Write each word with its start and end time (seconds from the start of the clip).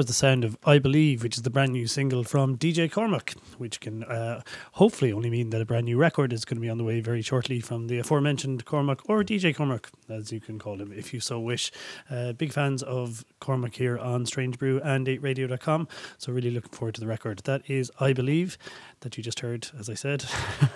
Was 0.00 0.06
the 0.06 0.14
sound 0.14 0.46
of 0.46 0.56
I 0.64 0.78
Believe, 0.78 1.22
which 1.22 1.36
is 1.36 1.42
the 1.42 1.50
brand 1.50 1.72
new 1.72 1.86
single 1.86 2.24
from 2.24 2.56
DJ 2.56 2.90
Cormac, 2.90 3.34
which 3.58 3.80
can 3.80 4.02
uh, 4.04 4.40
hopefully 4.72 5.12
only 5.12 5.28
mean 5.28 5.50
that 5.50 5.60
a 5.60 5.66
brand 5.66 5.84
new 5.84 5.98
record 5.98 6.32
is 6.32 6.46
going 6.46 6.56
to 6.56 6.60
be 6.62 6.70
on 6.70 6.78
the 6.78 6.84
way 6.84 7.00
very 7.00 7.20
shortly 7.20 7.60
from 7.60 7.86
the 7.86 7.98
aforementioned 7.98 8.64
Cormac 8.64 9.06
or 9.10 9.22
DJ 9.22 9.54
Cormac, 9.54 9.90
as 10.08 10.32
you 10.32 10.40
can 10.40 10.58
call 10.58 10.80
him 10.80 10.90
if 10.90 11.12
you 11.12 11.20
so 11.20 11.38
wish. 11.38 11.70
Uh, 12.10 12.32
big 12.32 12.50
fans 12.50 12.82
of 12.82 13.26
Cormac 13.40 13.74
here 13.74 13.98
on 13.98 14.24
Strange 14.24 14.58
Brew 14.58 14.80
and 14.82 15.06
8radio.com, 15.06 15.86
so 16.16 16.32
really 16.32 16.50
looking 16.50 16.70
forward 16.70 16.94
to 16.94 17.00
the 17.02 17.06
record. 17.06 17.40
That 17.40 17.68
is 17.68 17.92
I 18.00 18.14
Believe, 18.14 18.56
that 19.00 19.18
you 19.18 19.22
just 19.22 19.40
heard, 19.40 19.68
as 19.78 19.90
I 19.90 19.94
said. 19.94 20.24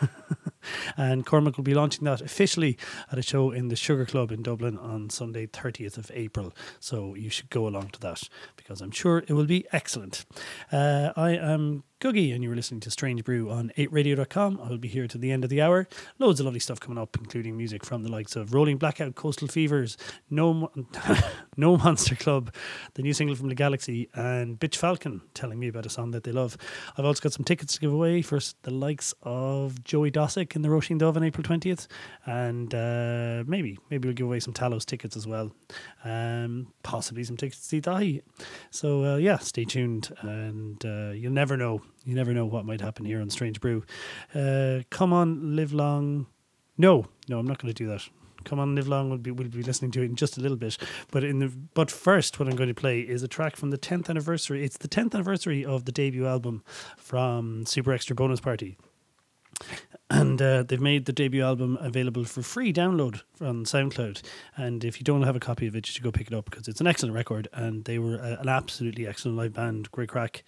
and 0.97 1.27
Cormac 1.27 1.57
will 1.57 1.65
be 1.65 1.75
launching 1.75 2.05
that 2.05 2.21
officially 2.21 2.79
at 3.11 3.19
a 3.19 3.23
show 3.23 3.51
in 3.51 3.69
the 3.69 3.77
Sugar 3.77 4.07
Club 4.07 4.31
in 4.31 4.43
Dublin 4.43 4.79
on 4.79 5.11
Sunday, 5.11 5.47
30th 5.47 5.99
of 5.99 6.11
April. 6.15 6.53
So 6.81 7.15
you 7.15 7.31
should 7.31 7.51
go 7.51 7.67
along 7.67 7.89
to 7.91 8.01
that 8.01 8.29
because 8.57 8.81
I'm 8.81 8.91
sure 8.91 9.19
it 9.19 9.33
will 9.33 9.47
be 9.47 9.67
excellent. 9.73 10.25
Uh, 10.73 11.13
I 11.17 11.31
am 11.31 11.85
Googie, 12.05 12.35
and 12.35 12.43
you 12.43 12.51
were 12.51 12.55
listening 12.55 12.81
to 12.81 12.91
Strange 12.91 13.25
Brew 13.25 13.49
on 13.49 13.73
8radio.com. 13.79 14.61
I'll 14.63 14.77
be 14.77 14.89
here 14.89 15.09
to 15.09 15.17
the 15.17 15.33
end 15.33 15.43
of 15.43 15.49
the 15.49 15.63
hour. 15.63 15.89
Loads 16.19 16.39
of 16.39 16.45
lovely 16.45 16.61
stuff 16.61 16.79
coming 16.79 16.99
up, 16.99 17.17
including 17.17 17.57
music 17.57 17.83
from 17.83 18.03
the 18.03 18.13
likes 18.13 18.37
of 18.37 18.53
Rolling 18.53 18.77
Blackout, 18.77 19.15
Coastal 19.15 19.49
Fevers, 19.49 19.97
No, 20.29 20.71
no 21.57 21.79
Monster 21.79 22.15
Club, 22.15 22.55
the 22.93 23.01
new 23.01 23.15
single 23.15 23.35
from 23.35 23.49
the 23.49 23.55
Galaxy, 23.55 24.11
and 24.13 24.61
Bitch 24.61 24.77
Falcon 24.77 25.23
telling 25.33 25.59
me 25.59 25.69
about 25.69 25.87
a 25.87 25.89
song 25.89 26.11
that 26.11 26.25
they 26.25 26.31
love. 26.31 26.59
I've 26.99 27.07
also 27.07 27.23
got 27.23 27.33
some 27.33 27.43
tickets 27.43 27.73
to 27.73 27.81
give 27.81 27.91
away 27.95 28.21
for 28.21 28.39
the 28.65 28.71
likes 28.71 29.15
of 29.23 29.83
Joey 29.83 30.11
Dosik 30.11 30.55
in 30.55 30.61
the 30.61 30.69
Roisin 30.69 31.01
Dubh 31.01 31.17
on 31.17 31.25
April 31.25 31.43
20th, 31.43 31.87
and 32.27 32.75
uh, 32.75 33.45
maybe 33.47 33.79
maybe 33.89 34.09
we'll 34.09 34.15
give 34.15 34.27
away 34.27 34.41
some 34.41 34.53
Talos 34.53 34.85
tickets 34.85 35.17
as 35.17 35.27
well, 35.27 35.53
um, 36.05 36.67
possibly 36.83 37.25
some 37.25 37.39
tickets 37.39 37.61
to 37.61 37.67
see 37.67 37.81
Daithí. 37.81 38.21
So 38.71 39.15
uh, 39.15 39.17
yeah, 39.17 39.39
stay 39.39 39.65
tuned, 39.65 40.15
and 40.21 40.85
uh, 40.85 41.13
you'll 41.13 41.33
never 41.33 41.57
know. 41.57 41.81
You 42.05 42.15
never 42.15 42.33
know 42.33 42.45
what 42.45 42.67
might 42.67 42.81
happen 42.81 43.05
here 43.05 43.21
on 43.21 43.31
Strange 43.31 43.61
Brew. 43.61 43.85
Uh, 44.35 44.81
come 44.91 45.13
on, 45.13 45.57
live 45.57 45.73
long. 45.73 46.27
No, 46.77 47.07
no, 47.29 47.39
I'm 47.39 47.47
not 47.47 47.59
going 47.59 47.73
to 47.73 47.85
do 47.85 47.89
that. 47.89 48.07
Come 48.45 48.59
on, 48.59 48.75
live 48.75 48.89
long. 48.89 49.09
We'll 49.09 49.19
be 49.19 49.31
we'll 49.31 49.49
be 49.49 49.63
listening 49.63 49.91
to 49.93 50.03
it 50.03 50.07
in 50.07 50.17
just 50.17 50.37
a 50.37 50.41
little 50.41 50.59
bit. 50.59 50.77
But 51.11 51.25
in 51.25 51.39
the 51.39 51.49
but 51.73 51.91
first, 51.91 52.39
what 52.39 52.47
I'm 52.47 52.57
going 52.57 52.69
to 52.69 52.75
play 52.75 53.01
is 53.01 53.23
a 53.23 53.29
track 53.29 53.57
from 53.57 53.71
the 53.71 53.79
10th 53.79 54.11
anniversary. 54.11 54.65
It's 54.65 54.77
the 54.77 54.89
10th 54.89 55.15
anniversary 55.15 55.65
of 55.65 55.87
the 55.87 55.93
debut 55.93 56.27
album 56.27 56.63
from 56.99 57.65
Super 57.65 57.93
Extra 57.93 58.15
Bonus 58.15 58.41
Party 58.41 58.77
and 60.15 60.41
uh, 60.41 60.63
they've 60.63 60.81
made 60.81 61.07
the 61.07 61.13
debut 61.13 61.43
album 61.43 61.77
available 61.81 62.25
for 62.25 62.43
free 62.43 62.73
download 62.73 63.23
on 63.41 63.65
SoundCloud. 63.65 64.23
And 64.57 64.85
if 64.85 65.01
you 65.01 65.05
don't 65.05 65.23
have 65.23 65.35
a 65.35 65.41
copy 65.41 65.67
of 65.67 65.75
it, 65.75 65.87
you 65.87 65.93
should 65.93 66.05
go 66.05 66.13
pick 66.13 66.29
it 66.29 66.35
up 66.35 66.45
because 66.45 66.69
it's 66.69 66.81
an 66.81 66.87
excellent 66.87 67.15
record. 67.15 67.49
And 67.53 67.85
they 67.85 67.99
were 67.99 68.17
a, 68.17 68.39
an 68.41 68.49
absolutely 68.49 69.07
excellent 69.07 69.37
live 69.37 69.53
band, 69.53 69.91
great 69.91 70.09
crack. 70.09 70.45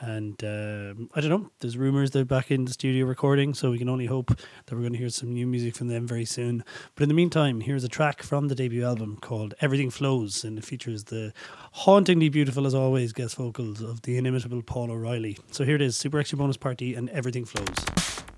And 0.00 0.42
um 0.44 1.10
I 1.14 1.20
don't 1.20 1.30
know, 1.30 1.50
there's 1.58 1.76
rumors 1.76 2.12
they're 2.12 2.24
back 2.24 2.52
in 2.52 2.64
the 2.64 2.72
studio 2.72 3.06
recording, 3.06 3.54
so 3.54 3.72
we 3.72 3.78
can 3.78 3.88
only 3.88 4.06
hope 4.06 4.28
that 4.28 4.74
we're 4.74 4.82
going 4.82 4.92
to 4.92 4.98
hear 4.98 5.08
some 5.08 5.32
new 5.32 5.46
music 5.46 5.74
from 5.74 5.88
them 5.88 6.06
very 6.06 6.24
soon. 6.24 6.62
But 6.94 7.02
in 7.02 7.08
the 7.08 7.16
meantime, 7.16 7.60
here's 7.60 7.82
a 7.82 7.88
track 7.88 8.22
from 8.22 8.46
the 8.46 8.54
debut 8.54 8.84
album 8.84 9.18
called 9.20 9.54
Everything 9.60 9.90
Flows, 9.90 10.44
and 10.44 10.56
it 10.56 10.64
features 10.64 11.04
the 11.04 11.32
hauntingly 11.72 12.28
beautiful, 12.28 12.64
as 12.64 12.74
always, 12.74 13.12
guest 13.12 13.34
vocals 13.34 13.80
of 13.80 14.02
the 14.02 14.16
inimitable 14.16 14.62
Paul 14.62 14.92
O'Reilly. 14.92 15.36
So 15.50 15.64
here 15.64 15.74
it 15.74 15.82
is 15.82 15.96
Super 15.96 16.20
Extra 16.20 16.38
Bonus 16.38 16.56
Party 16.56 16.94
and 16.94 17.10
Everything 17.10 17.44
Flows. 17.44 18.37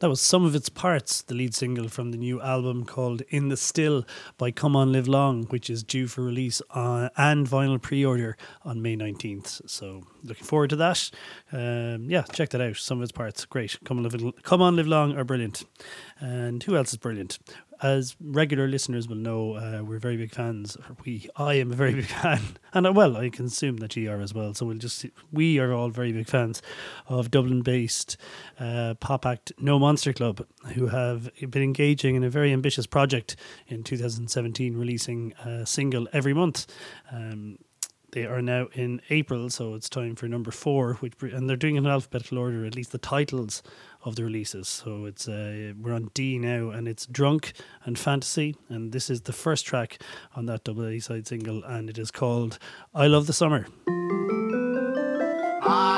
That 0.00 0.08
was 0.08 0.20
Some 0.20 0.44
of 0.44 0.54
Its 0.54 0.68
Parts, 0.68 1.22
the 1.22 1.34
lead 1.34 1.56
single 1.56 1.88
from 1.88 2.12
the 2.12 2.16
new 2.16 2.40
album 2.40 2.84
called 2.84 3.22
In 3.30 3.48
the 3.48 3.56
Still 3.56 4.06
by 4.36 4.52
Come 4.52 4.76
On 4.76 4.92
Live 4.92 5.08
Long, 5.08 5.42
which 5.46 5.68
is 5.68 5.82
due 5.82 6.06
for 6.06 6.22
release 6.22 6.62
on, 6.70 7.10
and 7.16 7.48
vinyl 7.48 7.82
pre 7.82 8.04
order 8.04 8.36
on 8.64 8.80
May 8.80 8.96
19th. 8.96 9.68
So, 9.68 10.04
looking 10.22 10.44
forward 10.44 10.70
to 10.70 10.76
that. 10.76 11.10
Um, 11.50 12.08
yeah, 12.08 12.22
check 12.22 12.50
that 12.50 12.60
out. 12.60 12.76
Some 12.76 12.98
of 12.98 13.02
its 13.02 13.10
parts, 13.10 13.44
great. 13.44 13.76
Come 13.84 13.98
on, 13.98 14.04
live, 14.04 14.42
come 14.44 14.62
on, 14.62 14.76
live 14.76 14.86
long 14.86 15.16
are 15.16 15.24
brilliant. 15.24 15.64
And 16.20 16.62
who 16.62 16.76
else 16.76 16.90
is 16.90 16.98
brilliant? 16.98 17.40
As 17.82 18.16
regular 18.20 18.66
listeners 18.66 19.08
will 19.08 19.16
know, 19.16 19.54
uh, 19.54 19.82
we're 19.82 19.98
very 19.98 20.16
big 20.16 20.32
fans. 20.32 20.76
We, 21.04 21.28
I 21.36 21.54
am 21.54 21.72
a 21.72 21.74
very 21.74 21.94
big 22.00 22.06
fan, 22.06 22.40
and 22.72 22.86
uh, 22.86 22.92
well, 22.92 23.16
I 23.16 23.30
can 23.30 23.46
assume 23.46 23.76
that 23.78 23.94
you 23.96 24.10
are 24.10 24.20
as 24.20 24.34
well. 24.34 24.54
So 24.54 24.66
we'll 24.66 24.78
just 24.78 25.06
we 25.32 25.58
are 25.58 25.72
all 25.72 25.90
very 25.90 26.12
big 26.12 26.28
fans 26.28 26.62
of 27.06 27.30
Dublin-based 27.30 28.16
uh, 28.58 28.94
pop 28.94 29.26
act 29.26 29.52
No 29.58 29.78
Monster 29.78 30.12
Club, 30.12 30.46
who 30.74 30.88
have 30.88 31.30
been 31.50 31.62
engaging 31.62 32.16
in 32.16 32.24
a 32.24 32.30
very 32.30 32.52
ambitious 32.52 32.86
project 32.86 33.36
in 33.68 33.82
2017, 33.82 34.76
releasing 34.76 35.32
a 35.44 35.66
single 35.66 36.08
every 36.12 36.34
month. 36.34 36.66
Um, 37.12 37.58
they 38.12 38.24
are 38.24 38.40
now 38.40 38.68
in 38.72 39.02
April, 39.10 39.50
so 39.50 39.74
it's 39.74 39.88
time 39.88 40.16
for 40.16 40.26
number 40.28 40.50
four, 40.50 40.94
which 40.94 41.12
and 41.22 41.48
they're 41.48 41.56
doing 41.56 41.76
it 41.76 41.80
in 41.80 41.86
alphabetical 41.86 42.38
order. 42.38 42.64
At 42.64 42.74
least 42.74 42.92
the 42.92 42.98
titles 42.98 43.62
of 44.04 44.16
the 44.16 44.24
releases. 44.24 44.68
So 44.68 45.04
it's 45.04 45.28
uh, 45.28 45.72
we're 45.80 45.94
on 45.94 46.10
D 46.14 46.38
now, 46.38 46.70
and 46.70 46.88
it's 46.88 47.06
Drunk 47.06 47.52
and 47.84 47.98
Fantasy, 47.98 48.56
and 48.68 48.92
this 48.92 49.10
is 49.10 49.22
the 49.22 49.32
first 49.32 49.66
track 49.66 49.98
on 50.34 50.46
that 50.46 50.64
double 50.64 50.86
A 50.86 50.98
side 51.00 51.26
single, 51.26 51.64
and 51.64 51.90
it 51.90 51.98
is 51.98 52.10
called 52.10 52.58
"I 52.94 53.06
Love 53.06 53.26
the 53.26 53.32
Summer." 53.32 53.66
I 55.60 55.97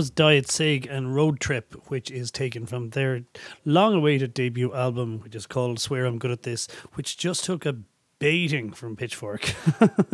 Was 0.00 0.08
Diet 0.08 0.50
Cig 0.50 0.86
and 0.86 1.14
Road 1.14 1.40
Trip, 1.40 1.74
which 1.88 2.10
is 2.10 2.30
taken 2.30 2.64
from 2.64 2.88
their 2.88 3.24
long 3.66 3.96
awaited 3.96 4.32
debut 4.32 4.74
album, 4.74 5.20
which 5.20 5.34
is 5.34 5.46
called 5.46 5.78
Swear 5.78 6.06
I'm 6.06 6.16
Good 6.16 6.30
at 6.30 6.42
This, 6.42 6.68
which 6.94 7.18
just 7.18 7.44
took 7.44 7.66
a 7.66 7.76
baiting 8.18 8.72
from 8.72 8.96
Pitchfork. 8.96 9.54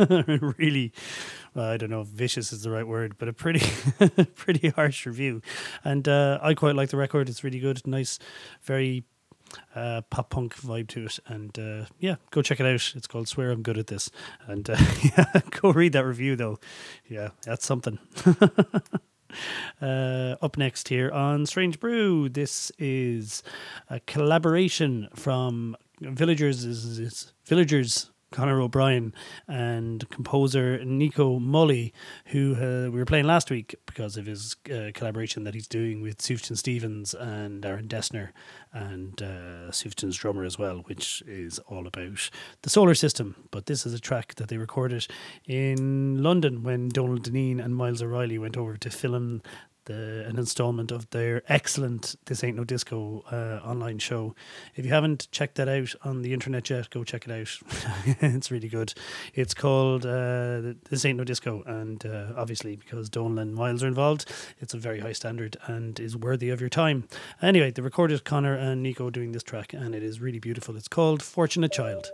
really, 0.57 0.91
well, 1.53 1.67
I 1.69 1.77
don't 1.77 1.89
know 1.89 2.01
if 2.01 2.07
vicious 2.07 2.51
is 2.51 2.63
the 2.63 2.69
right 2.69 2.85
word, 2.85 3.17
but 3.17 3.29
a 3.29 3.33
pretty, 3.33 3.65
pretty 4.35 4.67
harsh 4.71 5.05
review. 5.05 5.41
And 5.85 6.05
uh, 6.05 6.37
I 6.41 6.53
quite 6.53 6.75
like 6.75 6.89
the 6.89 6.97
record. 6.97 7.29
It's 7.29 7.45
really 7.45 7.59
good. 7.59 7.87
Nice, 7.87 8.19
very 8.63 9.05
uh, 9.73 10.01
pop 10.09 10.31
punk 10.31 10.53
vibe 10.57 10.89
to 10.89 11.05
it. 11.05 11.17
And 11.27 11.57
uh, 11.57 11.85
yeah, 11.97 12.15
go 12.31 12.41
check 12.41 12.59
it 12.59 12.65
out. 12.65 12.91
It's 12.93 13.07
called 13.07 13.29
Swear 13.29 13.51
I'm 13.51 13.61
Good 13.61 13.77
at 13.77 13.87
This. 13.87 14.11
And 14.47 14.69
uh, 14.69 14.75
yeah, 15.01 15.39
go 15.61 15.71
read 15.71 15.93
that 15.93 16.03
review 16.03 16.35
though. 16.35 16.59
Yeah, 17.07 17.29
that's 17.45 17.65
something. 17.65 17.99
Uh, 19.81 20.35
up 20.41 20.57
next 20.57 20.89
here 20.89 21.11
on 21.11 21.45
Strange 21.45 21.79
Brew, 21.79 22.29
this 22.29 22.71
is 22.77 23.43
a 23.89 23.99
collaboration 24.01 25.07
from 25.15 25.75
Villagers, 26.01 26.63
is, 26.63 27.33
Villagers 27.45 28.11
Conor 28.31 28.61
O'Brien 28.61 29.13
and 29.47 30.09
composer 30.09 30.83
Nico 30.83 31.39
Muhly, 31.39 31.91
who 32.27 32.55
uh, 32.55 32.89
we 32.91 32.99
were 32.99 33.05
playing 33.05 33.25
last 33.25 33.49
week 33.49 33.75
because 33.85 34.17
of 34.17 34.25
his 34.25 34.55
uh, 34.71 34.91
collaboration 34.93 35.43
that 35.43 35.53
he's 35.53 35.67
doing 35.67 36.01
with 36.01 36.17
Sufjan 36.17 36.57
Stevens 36.57 37.13
and 37.13 37.65
Aaron 37.65 37.87
Dessner 37.87 38.29
and 38.73 39.21
uh, 39.21 39.71
Sufjan's 39.71 40.17
drummer 40.17 40.43
as 40.43 40.59
well, 40.59 40.79
which 40.85 41.23
is 41.25 41.59
all 41.59 41.87
about 41.87 42.29
the 42.61 42.69
solar 42.69 42.95
system. 42.95 43.35
But 43.51 43.65
this 43.65 43.85
is 43.85 43.93
a 43.93 43.99
track 43.99 44.35
that 44.35 44.49
they 44.49 44.57
recorded 44.57 45.07
in 45.45 46.21
London 46.21 46.63
when 46.63 46.89
Donal 46.89 47.17
Dineen 47.17 47.59
and 47.59 47.75
Myles 47.75 48.01
O'Reilly 48.01 48.37
went 48.37 48.57
over 48.57 48.77
to 48.77 48.89
film 48.89 49.41
the, 49.87 50.25
an 50.27 50.37
installment 50.37 50.91
of 50.91 51.09
their 51.09 51.41
excellent 51.47 52.15
This 52.25 52.43
Ain't 52.43 52.55
No 52.55 52.63
Disco 52.63 53.23
uh, 53.31 53.67
online 53.67 53.97
show. 53.99 54.35
If 54.75 54.85
you 54.85 54.91
haven't 54.91 55.27
checked 55.31 55.55
that 55.55 55.67
out 55.67 55.95
on 56.03 56.21
the 56.21 56.33
internet 56.33 56.69
yet, 56.69 56.89
go 56.89 57.03
check 57.03 57.27
it 57.27 57.31
out. 57.31 57.57
it's 58.21 58.51
really 58.51 58.69
good. 58.69 58.93
It's 59.33 59.53
called 59.53 60.05
uh, 60.05 60.73
This 60.89 61.03
Ain't 61.05 61.17
No 61.17 61.23
Disco, 61.23 61.63
and 61.65 62.05
uh, 62.05 62.33
obviously, 62.35 62.75
because 62.75 63.09
Donal 63.09 63.39
and 63.39 63.55
Myles 63.55 63.83
are 63.83 63.87
involved, 63.87 64.31
it's 64.59 64.73
a 64.73 64.77
very 64.77 64.99
high 64.99 65.13
standard 65.13 65.57
and 65.65 65.99
is 65.99 66.15
worthy 66.15 66.49
of 66.49 66.61
your 66.61 66.69
time. 66.69 67.07
Anyway, 67.41 67.71
they 67.71 67.81
recorded 67.81 68.23
Conor 68.23 68.55
and 68.55 68.83
Nico 68.83 69.09
doing 69.09 69.31
this 69.31 69.43
track, 69.43 69.73
and 69.73 69.95
it 69.95 70.03
is 70.03 70.21
really 70.21 70.39
beautiful. 70.39 70.77
It's 70.77 70.87
called 70.87 71.23
Fortunate 71.23 71.71
Child. 71.71 72.11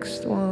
Next 0.00 0.24
one. 0.24 0.49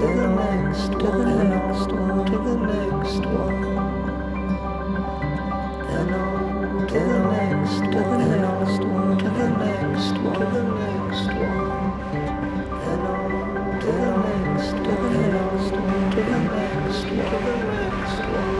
To 0.00 0.06
the 0.06 0.28
next 0.28 0.88
one. 0.92 1.00
To 1.00 1.08
the 1.12 1.44
next 1.44 1.92
one. 1.92 2.24
To 2.24 2.36
the 2.38 2.54
next 2.56 3.24
one. 3.26 3.60
Then 5.88 6.14
on 6.14 6.86
to 6.88 6.98
the 6.98 7.18
next. 7.28 7.80
To 7.80 8.00
the 8.00 8.16
next 8.16 8.80
one. 8.80 9.18
To 9.18 9.28
the 9.28 9.48
next 9.60 10.16
one. 10.16 10.40
To 10.40 10.44
the 10.48 10.62
next 10.80 11.28
one. 11.36 11.68
Then 12.80 13.02
on 13.04 13.28
to 13.80 13.90
the 13.92 14.08
next. 14.24 14.70
To 14.70 14.92
the 14.96 15.12
next 15.20 15.72
one. 15.76 16.08
To 16.10 16.20
the 16.24 16.38
next 16.48 17.04
one. 17.04 17.28
To 17.28 17.44
the 17.44 17.56
next 17.68 18.24
one. 18.24 18.56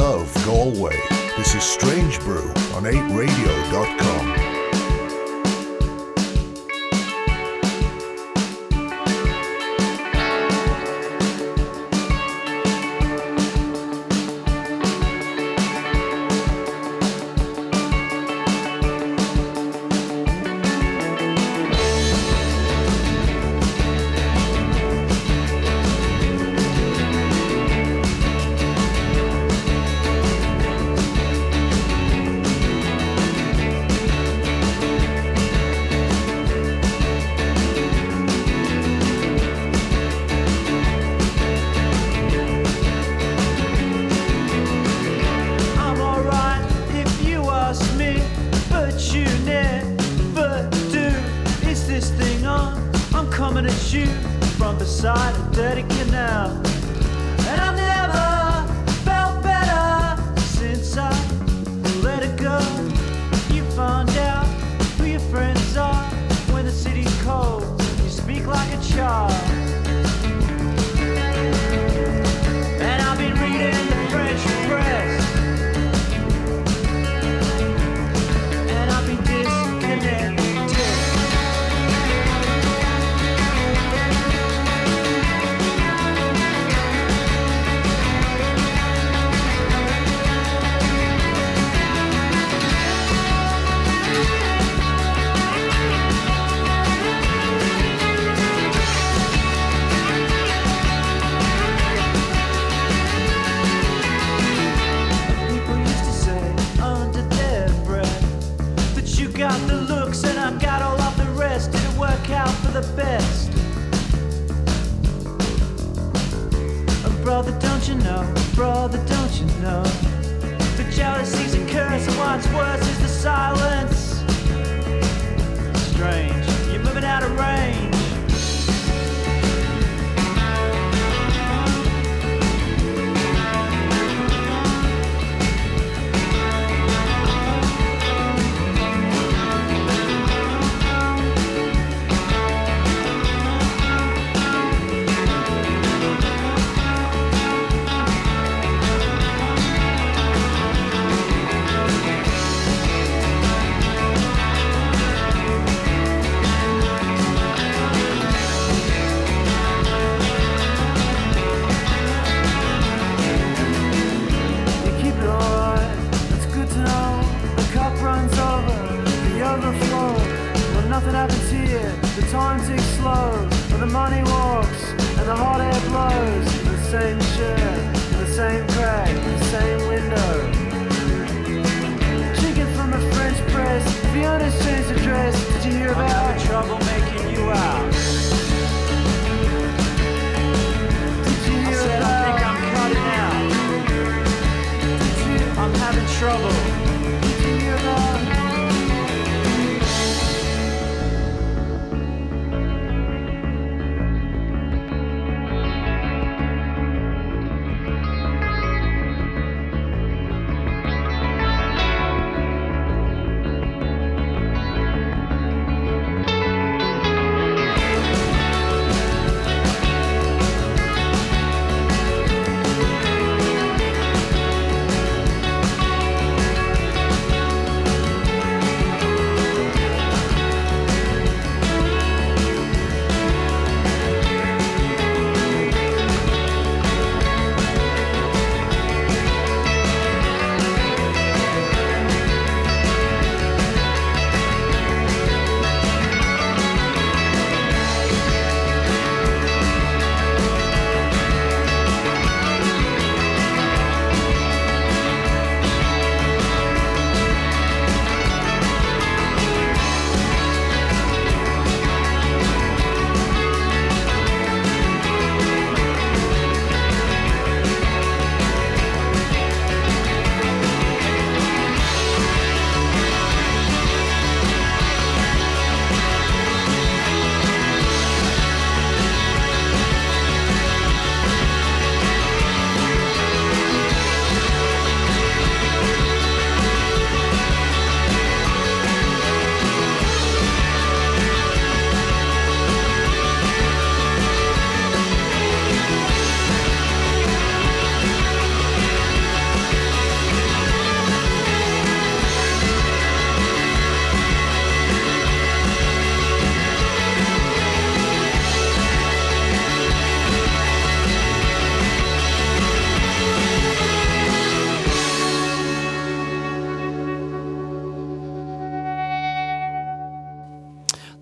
Dubh 0.00 0.46
Galway, 0.46 0.98
this 1.36 1.54
is 1.54 1.62
Strange 1.62 2.20
Brew 2.20 2.48
on 2.72 2.84
8radio.com. 2.84 4.49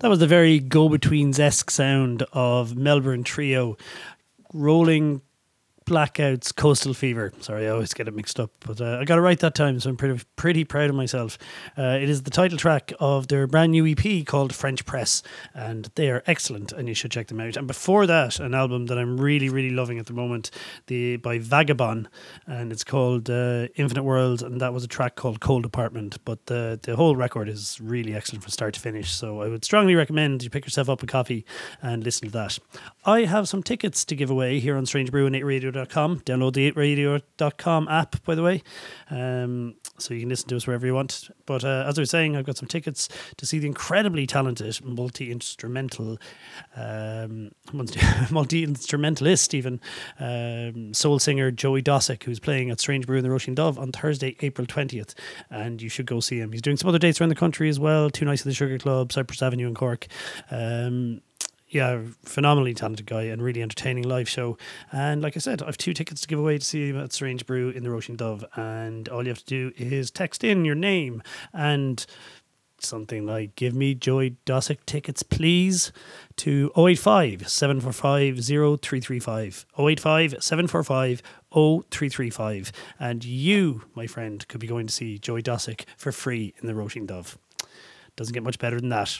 That 0.09 0.13
was 0.13 0.19
the 0.21 0.25
very 0.25 0.59
go 0.59 0.89
betweens 0.89 1.39
esque 1.39 1.69
sound 1.69 2.23
of 2.33 2.75
Melbourne 2.75 3.23
Trio 3.23 3.77
rolling 4.55 5.21
blackouts 5.89 6.55
coastal 6.55 6.93
fever. 6.93 7.33
Sorry 7.41 7.67
i 7.67 7.69
always 7.69 7.93
get 7.93 8.07
it 8.07 8.13
mixed 8.13 8.39
up 8.39 8.51
but 8.59 8.79
uh, 8.79 8.99
i 8.99 9.05
got 9.05 9.17
it 9.17 9.21
right 9.21 9.39
that 9.39 9.55
time 9.55 9.79
so 9.79 9.89
i'm 9.89 9.97
pretty 9.97 10.23
pretty 10.35 10.63
proud 10.63 10.89
of 10.89 10.95
myself. 10.95 11.37
Uh, 11.77 11.97
it 12.01 12.09
is 12.09 12.23
the 12.23 12.29
title 12.29 12.57
track 12.57 12.93
of 12.99 13.27
their 13.27 13.47
brand 13.47 13.71
new 13.71 13.85
ep 13.87 14.25
called 14.25 14.53
french 14.53 14.85
press 14.85 15.23
and 15.53 15.89
they 15.95 16.09
are 16.09 16.23
excellent 16.27 16.71
and 16.71 16.87
you 16.87 16.93
should 16.93 17.11
check 17.11 17.27
them 17.27 17.39
out. 17.39 17.57
And 17.57 17.67
before 17.67 18.05
that 18.07 18.39
an 18.39 18.53
album 18.53 18.85
that 18.85 18.97
i'm 18.97 19.19
really 19.19 19.49
really 19.49 19.71
loving 19.71 19.99
at 19.99 20.05
the 20.05 20.13
moment 20.13 20.51
the 20.87 21.17
by 21.17 21.39
Vagabon 21.39 22.07
and 22.45 22.71
it's 22.71 22.83
called 22.83 23.29
uh, 23.29 23.67
infinite 23.75 24.03
world 24.03 24.41
and 24.41 24.61
that 24.61 24.73
was 24.73 24.83
a 24.83 24.87
track 24.87 25.15
called 25.15 25.39
cold 25.39 25.65
apartment 25.65 26.17
but 26.23 26.45
the, 26.45 26.79
the 26.83 26.95
whole 26.95 27.15
record 27.15 27.49
is 27.49 27.79
really 27.81 28.15
excellent 28.15 28.43
from 28.43 28.51
start 28.51 28.73
to 28.75 28.79
finish 28.79 29.11
so 29.11 29.41
i 29.41 29.47
would 29.47 29.65
strongly 29.65 29.95
recommend 29.95 30.43
you 30.43 30.49
pick 30.49 30.65
yourself 30.65 30.89
up 30.89 31.03
a 31.03 31.07
coffee 31.07 31.45
and 31.81 32.03
listen 32.03 32.27
to 32.27 32.31
that. 32.31 32.59
I 33.05 33.25
have 33.25 33.47
some 33.47 33.63
tickets 33.63 34.05
to 34.05 34.15
give 34.15 34.29
away 34.29 34.59
here 34.59 34.77
on 34.77 34.85
strange 34.85 35.11
brew 35.11 35.25
and 35.25 35.35
8radio.com 35.85 36.19
download 36.21 36.53
the 36.53 36.71
8radio.com 36.71 37.87
app 37.87 38.23
by 38.23 38.35
the 38.35 38.43
way. 38.43 38.63
Um, 39.09 39.75
so 39.97 40.13
you 40.13 40.21
can 40.21 40.29
listen 40.29 40.47
to 40.49 40.55
us 40.55 40.65
wherever 40.65 40.85
you 40.85 40.93
want. 40.93 41.29
But 41.45 41.63
uh, 41.63 41.85
as 41.87 41.97
i 41.97 42.01
was 42.01 42.09
saying 42.09 42.35
i've 42.35 42.45
got 42.45 42.57
some 42.57 42.67
tickets 42.67 43.09
to 43.37 43.45
see 43.45 43.59
the 43.59 43.67
incredibly 43.67 44.27
talented 44.27 44.83
multi-instrumental 44.83 46.17
um, 46.75 47.51
multi-instrumentalist 48.31 49.53
even 49.53 49.81
um, 50.19 50.93
soul 50.93 51.19
singer 51.19 51.51
joey 51.51 51.81
Dosik 51.81 52.23
who's 52.23 52.39
playing 52.39 52.69
at 52.69 52.79
strange 52.79 53.05
brew 53.05 53.17
in 53.17 53.23
the 53.23 53.29
Roisin 53.29 53.55
Dubh 53.55 53.77
on 53.77 53.91
thursday 53.91 54.35
april 54.41 54.67
20th 54.67 55.13
and 55.49 55.81
you 55.81 55.89
should 55.89 56.05
go 56.05 56.19
see 56.19 56.39
him. 56.39 56.51
He's 56.51 56.61
doing 56.61 56.77
some 56.77 56.89
other 56.89 56.99
dates 56.99 57.19
around 57.19 57.29
the 57.29 57.35
country 57.35 57.69
as 57.69 57.79
well. 57.79 58.09
Two 58.09 58.25
nights 58.25 58.41
at 58.41 58.45
the 58.45 58.53
sugar 58.53 58.77
club 58.77 59.11
cypress 59.11 59.41
avenue 59.41 59.67
in 59.67 59.75
cork. 59.75 60.07
Um, 60.51 61.21
yeah, 61.69 62.01
phenomenally 62.23 62.73
talented 62.73 63.05
guy 63.05 63.23
and 63.23 63.41
really 63.41 63.61
entertaining 63.61 64.03
live 64.03 64.27
show. 64.27 64.57
And 64.91 65.21
like 65.21 65.37
I 65.37 65.39
said, 65.39 65.61
I've 65.61 65.77
two 65.77 65.93
tickets 65.93 66.21
to 66.21 66.27
give 66.27 66.39
away 66.39 66.57
to 66.57 66.65
see 66.65 66.89
him 66.89 66.97
at 66.97 67.13
Strange 67.13 67.45
Brew 67.45 67.69
in 67.69 67.83
the 67.83 67.89
Roisin 67.89 68.17
Dubh. 68.17 68.43
And 68.57 69.07
all 69.09 69.23
you 69.23 69.29
have 69.29 69.39
to 69.39 69.45
do 69.45 69.71
is 69.77 70.09
text 70.09 70.43
in 70.43 70.65
your 70.65 70.75
name 70.75 71.21
and 71.53 72.05
something 72.81 73.25
like 73.25 73.55
give 73.55 73.75
me 73.75 73.93
Joey 73.93 74.37
Dosik 74.45 74.85
tickets 74.85 75.21
please 75.21 75.91
to 76.37 76.71
085 76.77 77.49
745 77.49 78.37
0335 78.37 79.65
085 79.77 80.35
745 80.39 81.21
0335 81.51 82.71
and 82.97 83.25
you 83.25 83.83
my 83.95 84.07
friend 84.07 84.47
could 84.47 84.61
be 84.61 84.67
going 84.67 84.87
to 84.87 84.93
see 84.93 85.19
Joey 85.19 85.43
Dosik 85.43 85.83
for 85.97 86.13
free 86.13 86.53
in 86.61 86.67
the 86.67 86.73
Roisin 86.73 87.05
Dubh 87.05 87.35
doesn't 88.19 88.33
get 88.33 88.43
much 88.43 88.59
better 88.59 88.79
than 88.79 88.89
that 88.89 89.19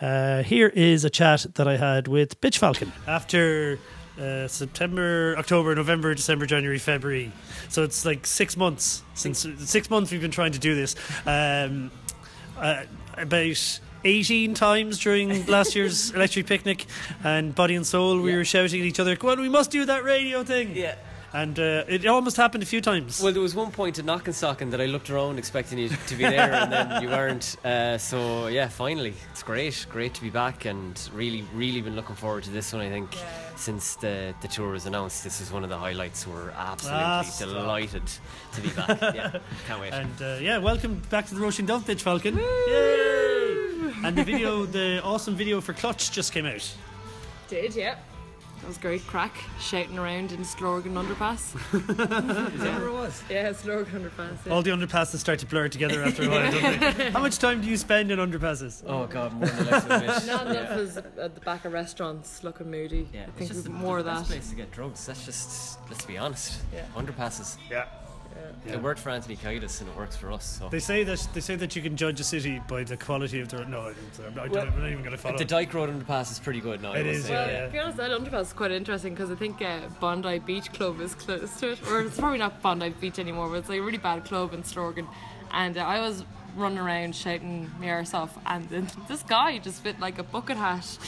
uh, 0.00 0.42
here 0.42 0.68
is 0.68 1.04
a 1.04 1.10
chat 1.10 1.46
that 1.54 1.68
I 1.68 1.76
had 1.76 2.08
with 2.08 2.40
Bitch 2.40 2.56
Falcon 2.58 2.90
after 3.06 3.78
uh, 4.18 4.48
September, 4.48 5.34
October, 5.38 5.74
November, 5.74 6.14
December, 6.14 6.44
January, 6.46 6.78
February. 6.78 7.32
So 7.68 7.84
it's 7.84 8.04
like 8.04 8.26
six 8.26 8.56
months 8.56 9.02
since 9.14 9.46
six 9.58 9.88
months 9.88 10.10
we've 10.10 10.20
been 10.20 10.30
trying 10.30 10.52
to 10.52 10.58
do 10.58 10.74
this. 10.74 10.96
Um, 11.26 11.90
uh, 12.58 12.82
about 13.16 13.80
18 14.04 14.54
times 14.54 14.98
during 14.98 15.46
last 15.56 15.76
year's 15.76 16.10
electric 16.12 16.46
picnic 16.46 16.86
and 17.22 17.54
body 17.54 17.74
and 17.76 17.86
soul 17.86 18.20
we 18.20 18.34
were 18.34 18.44
shouting 18.44 18.80
at 18.80 18.86
each 18.86 19.00
other 19.00 19.16
well 19.22 19.36
we 19.36 19.48
must 19.48 19.70
do 19.70 19.84
that 19.84 20.04
radio 20.04 20.42
thing 20.42 20.74
Yeah. 20.74 20.96
And 21.32 21.56
uh, 21.60 21.84
it 21.86 22.04
almost 22.06 22.36
happened 22.36 22.64
a 22.64 22.66
few 22.66 22.80
times 22.80 23.22
Well, 23.22 23.32
there 23.32 23.40
was 23.40 23.54
one 23.54 23.70
point 23.70 24.00
in 24.00 24.06
Knockanstockan 24.06 24.72
that 24.72 24.80
I 24.80 24.86
looked 24.86 25.10
around 25.10 25.38
expecting 25.38 25.78
you 25.78 25.88
to 25.88 26.14
be 26.16 26.24
there, 26.24 26.52
and 26.52 26.72
then 26.72 27.02
you 27.02 27.08
weren't. 27.08 27.56
Uh, 27.70 27.96
so 27.98 28.48
yeah, 28.48 28.66
finally, 28.68 29.14
it's 29.30 29.42
great, 29.42 29.86
great 29.90 30.12
to 30.14 30.22
be 30.22 30.30
back, 30.30 30.64
and 30.64 31.08
really, 31.14 31.44
really 31.54 31.80
been 31.80 31.94
looking 31.94 32.16
forward 32.16 32.42
to 32.42 32.50
this 32.50 32.72
one. 32.72 32.82
I 32.82 32.88
think 32.90 33.14
since 33.54 33.94
the 33.96 34.34
the 34.42 34.48
tour 34.48 34.70
was 34.72 34.86
announced, 34.86 35.22
this 35.22 35.40
is 35.40 35.52
one 35.52 35.62
of 35.62 35.70
the 35.70 35.78
highlights. 35.78 36.26
We're 36.26 36.50
absolutely 36.50 37.02
Ah, 37.04 37.34
delighted 37.38 38.02
to 38.54 38.60
be 38.60 38.68
back. 38.70 39.00
yeah, 39.14 39.38
can't 39.68 39.80
wait. 39.80 39.92
And 39.92 40.22
uh, 40.22 40.38
yeah, 40.40 40.58
welcome 40.58 41.00
back 41.10 41.26
to 41.26 41.34
the 41.34 41.40
Roisin 41.40 41.66
Dubh 41.66 41.82
Bitch 41.82 42.00
Falcon. 42.00 42.36
Yay! 42.36 43.92
And 44.04 44.16
the 44.16 44.24
video, 44.24 44.64
the 44.66 45.00
awesome 45.04 45.36
video 45.36 45.60
for 45.60 45.72
Clutch 45.74 46.10
just 46.10 46.32
came 46.32 46.46
out. 46.46 46.68
Did, 47.48 47.74
yeah. 47.74 47.96
That 48.60 48.66
was 48.68 48.78
great 48.78 49.06
crack, 49.06 49.34
shouting 49.58 49.98
around 49.98 50.32
in 50.32 50.40
Slorgan 50.40 50.92
Underpass. 50.92 51.54
Is 52.54 52.60
that 52.60 52.78
where 52.78 52.88
it 52.88 52.92
was? 52.92 53.22
yeah, 53.30 53.48
Slorgan 53.50 53.86
Underpass. 53.92 54.36
Yeah. 54.46 54.52
All 54.52 54.60
the 54.62 54.70
underpasses 54.70 55.16
start 55.16 55.38
to 55.38 55.46
blur 55.46 55.68
together 55.68 56.02
after 56.02 56.24
a 56.24 56.28
while, 56.28 56.52
don't 56.52 56.80
they? 56.98 57.10
How 57.12 57.20
much 57.20 57.38
time 57.38 57.62
do 57.62 57.68
you 57.68 57.78
spend 57.78 58.10
in 58.10 58.18
underpasses? 58.18 58.82
Oh 58.86 59.06
god, 59.06 59.32
more 59.32 59.48
than 59.48 59.66
like 59.70 59.86
to 59.88 59.94
admit. 59.96 60.26
Not 60.26 60.46
enough 60.46 60.54
Yeah. 60.70 60.76
is 60.78 60.96
at 60.98 61.34
the 61.34 61.40
back 61.40 61.64
of 61.64 61.72
restaurants 61.72 62.44
looking 62.44 62.70
moody. 62.70 63.08
Yeah, 63.14 63.20
I 63.20 63.24
it's 63.24 63.32
think 63.38 63.50
just 63.52 63.68
more 63.70 64.02
the 64.02 64.10
of 64.10 64.16
that. 64.18 64.26
place 64.26 64.50
to 64.50 64.56
get 64.56 64.70
drugs. 64.70 65.06
That's 65.06 65.24
just 65.24 65.78
let's 65.88 66.04
be 66.04 66.18
honest. 66.18 66.60
Yeah. 66.74 66.84
Underpasses. 66.94 67.56
Yeah. 67.70 67.86
It 68.66 68.82
worked 68.82 69.00
for 69.00 69.10
Anthony 69.10 69.36
Kiedis 69.36 69.80
and 69.80 69.88
it 69.90 69.96
works 69.96 70.16
for 70.16 70.30
us. 70.30 70.44
So. 70.58 70.68
They 70.68 70.80
say 70.80 71.02
that 71.04 71.26
they 71.32 71.40
say 71.40 71.56
that 71.56 71.74
you 71.74 71.82
can 71.82 71.96
judge 71.96 72.20
a 72.20 72.24
city 72.24 72.60
by 72.68 72.84
the 72.84 72.96
quality 72.96 73.40
of 73.40 73.48
their. 73.48 73.64
No, 73.64 73.80
I 73.82 73.92
didn't. 73.94 74.26
I'm 74.26 74.34
not, 74.34 74.50
Well, 74.50 74.66
I'm 74.66 74.78
not 74.80 74.86
even 74.90 75.00
going 75.02 75.12
to 75.12 75.18
follow. 75.18 75.38
the 75.38 75.44
Dyke 75.44 75.72
Road 75.74 75.88
underpass 75.90 76.30
is 76.30 76.38
pretty 76.38 76.60
good 76.60 76.82
now. 76.82 76.92
I 76.92 76.98
It 76.98 77.06
must 77.06 77.18
is, 77.20 77.24
say. 77.26 77.32
yeah, 77.32 77.38
Well, 77.44 77.52
yeah. 77.52 77.66
to 77.66 77.72
be 77.72 77.78
honest, 77.78 77.96
that 77.96 78.10
underpass 78.10 78.40
is 78.42 78.52
quite 78.52 78.70
interesting 78.72 79.14
because 79.14 79.30
I 79.30 79.34
think 79.34 79.62
uh, 79.62 79.80
Bondi 80.00 80.38
Beach 80.40 80.72
Club 80.72 81.00
is 81.00 81.14
close 81.14 81.58
to 81.60 81.72
it, 81.72 81.78
or 81.90 82.00
it's 82.02 82.18
probably 82.18 82.38
not 82.38 82.60
Bondi 82.62 82.90
Beach 82.90 83.18
anymore, 83.18 83.48
but 83.48 83.54
it's 83.56 83.68
like 83.68 83.80
a 83.80 83.82
really 83.82 83.98
bad 83.98 84.24
club 84.24 84.52
in 84.52 84.62
Storgan. 84.62 85.06
And 85.52 85.76
uh, 85.78 85.82
I 85.82 86.00
was 86.00 86.24
running 86.56 86.78
around 86.78 87.14
shouting 87.16 87.70
my 87.80 87.90
arse 87.90 88.12
off, 88.14 88.36
and 88.46 88.68
then 88.68 88.88
this 89.08 89.22
guy 89.22 89.58
just 89.58 89.82
fit 89.82 89.98
like 90.00 90.18
a 90.18 90.22
bucket 90.24 90.56
hat 90.56 90.98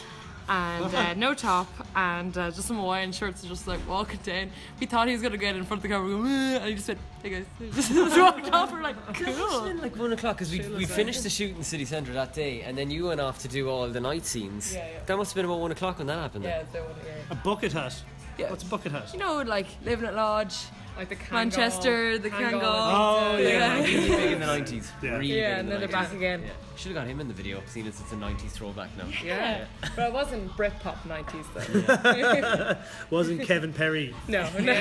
and 0.48 0.94
uh, 0.94 1.14
no 1.14 1.34
top 1.34 1.68
and 1.94 2.36
uh, 2.36 2.50
just 2.50 2.68
some 2.68 2.76
Hawaiian 2.78 3.12
shirts, 3.12 3.42
and 3.42 3.50
just 3.50 3.66
like 3.66 3.80
walking 3.88 4.20
down. 4.22 4.50
We 4.80 4.86
thought 4.86 5.06
he 5.08 5.12
was 5.12 5.22
gonna 5.22 5.36
get 5.36 5.56
in 5.56 5.64
front 5.64 5.78
of 5.78 5.82
the 5.82 5.88
camera, 5.88 6.08
going, 6.08 6.26
and 6.26 6.64
he 6.64 6.74
just 6.74 6.88
went, 6.88 7.00
"Hey 7.22 7.30
guys," 7.30 7.46
just 7.74 8.18
walked 8.18 8.50
off. 8.52 8.72
We're 8.72 8.82
like, 8.82 8.96
It 8.96 9.06
must 9.06 9.22
have 9.22 9.36
cool. 9.36 9.60
been 9.62 9.80
like 9.80 9.96
one 9.96 10.12
o'clock 10.12 10.36
because 10.36 10.52
we, 10.52 10.60
we 10.76 10.84
finished 10.84 11.22
the 11.22 11.30
shoot 11.30 11.50
in 11.52 11.58
the 11.58 11.64
city 11.64 11.84
centre 11.84 12.12
that 12.12 12.34
day, 12.34 12.62
and 12.62 12.76
then 12.76 12.90
you 12.90 13.06
went 13.06 13.20
off 13.20 13.38
to 13.40 13.48
do 13.48 13.68
all 13.68 13.88
the 13.88 14.00
night 14.00 14.26
scenes. 14.26 14.74
Yeah, 14.74 14.86
yeah. 14.86 14.98
That 15.06 15.16
must 15.16 15.32
have 15.32 15.36
been 15.36 15.44
about 15.44 15.60
one 15.60 15.72
o'clock 15.72 15.98
when 15.98 16.06
that 16.08 16.18
happened. 16.18 16.44
Yeah, 16.44 16.62
they 16.72 16.80
want 16.80 16.96
yeah. 17.04 17.12
a 17.30 17.34
bucket 17.36 17.72
hat. 17.72 18.00
Yeah. 18.38 18.50
What's 18.50 18.62
a 18.62 18.66
bucket 18.66 18.92
hat? 18.92 19.10
You 19.12 19.18
know, 19.18 19.42
like 19.42 19.66
living 19.84 20.06
at 20.06 20.14
lodge. 20.14 20.56
Like 20.96 21.08
the 21.08 21.16
Kangol, 21.16 21.32
Manchester, 21.32 22.18
the 22.18 22.30
Kangol. 22.30 22.60
Kangol. 22.60 22.62
Oh, 22.64 23.36
Yeah, 23.38 23.48
yeah. 23.48 23.82
really 23.84 24.08
big 24.08 24.32
in 24.32 24.40
the 24.40 24.46
nineties. 24.58 24.92
Yeah. 25.02 25.10
Really 25.16 25.26
Yeah, 25.26 25.34
big 25.34 25.42
in 25.52 25.58
and 25.60 25.68
the 25.68 25.70
then 25.72 25.80
they're 25.80 25.88
back 25.88 26.12
again. 26.12 26.42
Yeah. 26.42 26.50
Should 26.76 26.92
have 26.92 27.02
got 27.02 27.06
him 27.06 27.20
in 27.20 27.28
the 27.28 27.34
video, 27.34 27.62
seeing 27.66 27.86
as 27.86 27.98
it's 28.00 28.12
a 28.12 28.16
nineties 28.16 28.52
throwback 28.52 28.90
now. 28.98 29.06
Yeah. 29.24 29.64
but 29.96 30.06
it 30.08 30.12
wasn't 30.12 30.50
Britpop 30.52 30.96
90s 31.08 31.46
though. 31.54 32.76
Wasn't 33.16 33.42
Kevin 33.42 33.72
Perry? 33.72 34.14
no, 34.28 34.48
no. 34.58 34.72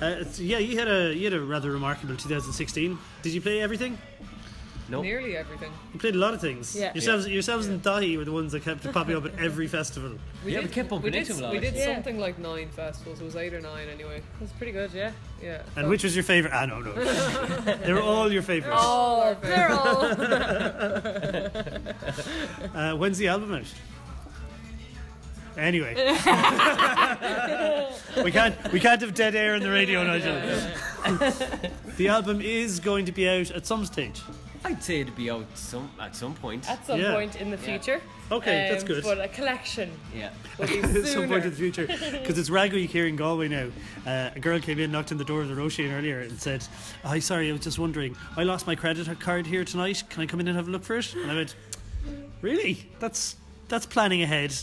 Uh, 0.00 0.06
it's- 0.20 0.38
yeah, 0.40 0.58
you 0.58 0.78
had 0.78 0.88
a 0.88 1.12
you 1.14 1.24
had 1.24 1.34
a 1.34 1.40
rather 1.40 1.70
remarkable 1.70 2.16
2016. 2.16 2.98
Did 3.22 3.32
you 3.34 3.40
play 3.40 3.60
everything? 3.60 3.98
No. 4.90 5.02
Nearly 5.02 5.36
everything. 5.36 5.70
You 5.94 6.00
played 6.00 6.14
a 6.16 6.18
lot 6.18 6.34
of 6.34 6.40
things. 6.40 6.74
Yeah. 6.74 6.92
Yourselves, 6.94 7.28
yourselves 7.28 7.66
and 7.68 7.80
Daithí 7.82 8.16
were 8.18 8.24
the 8.24 8.32
ones 8.32 8.50
that 8.52 8.64
kept 8.64 8.90
popping 8.92 9.14
up 9.16 9.24
at 9.24 9.38
every 9.38 9.68
festival. 9.78 10.12
We 10.44 10.52
Yeah, 10.54 10.60
we 10.62 10.68
kept 10.68 10.88
bumping 10.88 11.04
we 11.04 11.10
did, 11.12 11.20
into 11.20 11.34
him 11.34 11.38
a 11.40 11.42
lot. 11.44 11.52
We 11.52 11.60
did 11.60 11.74
Yeah. 11.74 11.94
something 11.94 12.18
like 12.18 12.38
nine 12.38 12.68
festivals. 12.70 13.20
It 13.20 13.24
was 13.24 13.36
eight 13.36 13.54
or 13.54 13.60
nine 13.60 13.88
anyway. 13.88 14.16
It 14.16 14.24
was 14.40 14.50
pretty 14.52 14.72
good, 14.72 14.92
yeah. 14.92 15.12
Yeah. 15.40 15.62
And 15.76 15.88
which 15.88 16.02
was 16.02 16.16
your 16.16 16.24
favorite? 16.24 16.52
Ah, 16.52 16.66
no, 16.66 16.80
no. 16.80 16.92
they 17.84 17.92
were 17.92 18.02
all 18.02 18.32
your 18.32 18.42
favorites. 18.42 18.76
Oh, 18.80 19.36
they're 19.42 19.70
all. 19.70 20.00
Uh, 22.74 22.94
when's 22.96 23.18
the 23.18 23.28
album 23.28 23.52
out? 23.54 23.64
Anyway, 25.56 25.94
we 28.24 28.30
can't 28.30 28.72
we 28.72 28.80
can't 28.80 29.00
have 29.00 29.14
dead 29.14 29.34
air 29.34 29.54
in 29.56 29.62
the 29.62 29.70
radio, 29.70 30.02
Nigel. 30.04 30.34
the 31.96 32.08
album 32.08 32.40
is 32.40 32.80
going 32.80 33.04
to 33.06 33.12
be 33.12 33.28
out 33.28 33.50
at 33.50 33.66
some 33.66 33.84
stage. 33.84 34.20
I'd 34.64 34.82
say 34.82 35.00
it'd 35.00 35.16
be 35.16 35.30
out 35.30 35.46
some 35.54 35.90
at 35.98 36.14
some 36.14 36.34
point. 36.34 36.68
At 36.68 36.86
some 36.86 37.00
Yeah. 37.00 37.12
point 37.14 37.36
in 37.36 37.50
the 37.50 37.56
future. 37.56 38.00
Okay, 38.30 38.68
that's 38.70 38.82
Um, 38.82 38.88
good. 38.88 39.02
But 39.04 39.20
a 39.20 39.28
collection 39.28 39.90
yeah. 40.14 40.30
will 40.58 40.66
be 40.66 40.78
at 40.82 41.06
some 41.06 41.26
point 41.28 41.44
in 41.44 41.50
the 41.50 41.56
future 41.56 41.86
because 41.86 42.38
it's 42.38 42.50
Rag 42.50 42.72
Week 42.72 42.90
here 42.90 43.06
in 43.06 43.16
Galway 43.16 43.48
now. 43.48 43.68
Uh, 44.06 44.30
a 44.34 44.40
girl 44.40 44.60
came 44.60 44.78
in, 44.78 44.92
knocked 44.92 45.12
on 45.12 45.18
the 45.18 45.24
door 45.24 45.40
of 45.40 45.48
the 45.48 45.54
Roisin 45.54 45.90
earlier, 45.92 46.20
and 46.20 46.38
said, 46.40 46.64
"Hi, 47.04 47.18
sorry, 47.20 47.48
I 47.48 47.52
was 47.52 47.62
just 47.62 47.78
wondering. 47.78 48.16
I 48.36 48.42
lost 48.44 48.66
my 48.66 48.74
credit 48.74 49.08
card 49.20 49.46
here 49.46 49.64
tonight. 49.64 50.02
Can 50.10 50.22
I 50.22 50.26
come 50.26 50.40
in 50.40 50.48
and 50.48 50.56
have 50.56 50.68
a 50.68 50.70
look 50.70 50.84
for 50.84 50.96
it?" 50.98 51.14
And 51.14 51.30
I 51.30 51.34
went, 51.34 51.54
"Really? 52.42 52.86
That's 53.00 53.36
that's 53.68 53.86
planning 53.86 54.22
ahead." 54.22 54.54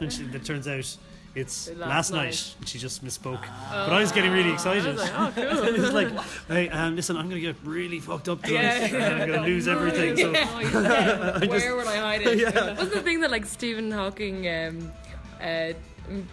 And 0.00 0.12
she, 0.12 0.22
it 0.24 0.44
turns 0.44 0.66
out. 0.68 0.96
It's 1.34 1.68
Last 1.68 1.78
last, 1.78 2.10
night. 2.10 2.24
night. 2.24 2.54
and 2.58 2.68
she 2.68 2.78
just 2.78 3.04
misspoke. 3.04 3.40
but 3.70 3.92
I 3.92 4.00
was 4.00 4.10
getting 4.10 4.32
really 4.32 4.52
excited. 4.52 4.96
oh, 4.98 5.32
cool. 5.34 5.44
it's 5.44 5.92
like, 5.92 6.08
hey, 6.48 6.68
um, 6.70 6.96
listen, 6.96 7.16
I'm 7.16 7.28
going 7.28 7.40
to 7.40 7.46
get 7.52 7.56
really 7.64 8.00
fucked 8.00 8.28
up 8.28 8.42
tonight. 8.42 8.62
and 8.92 9.22
I'm 9.22 9.28
going 9.28 9.40
to 9.40 9.46
lose 9.46 9.68
everything. 9.68 10.16
So 10.16 10.32
yeah. 10.32 11.38
Where 11.38 11.60
just, 11.60 11.76
would 11.76 11.86
I 11.86 11.96
hide 11.96 12.22
it? 12.22 12.54
Wasn't 12.54 12.92
the 12.92 13.02
thing 13.02 13.20
that 13.20 13.30
like 13.30 13.46
Stephen 13.46 13.92
Hawking 13.92 14.48
um, 14.48 14.92
uh, 15.40 15.72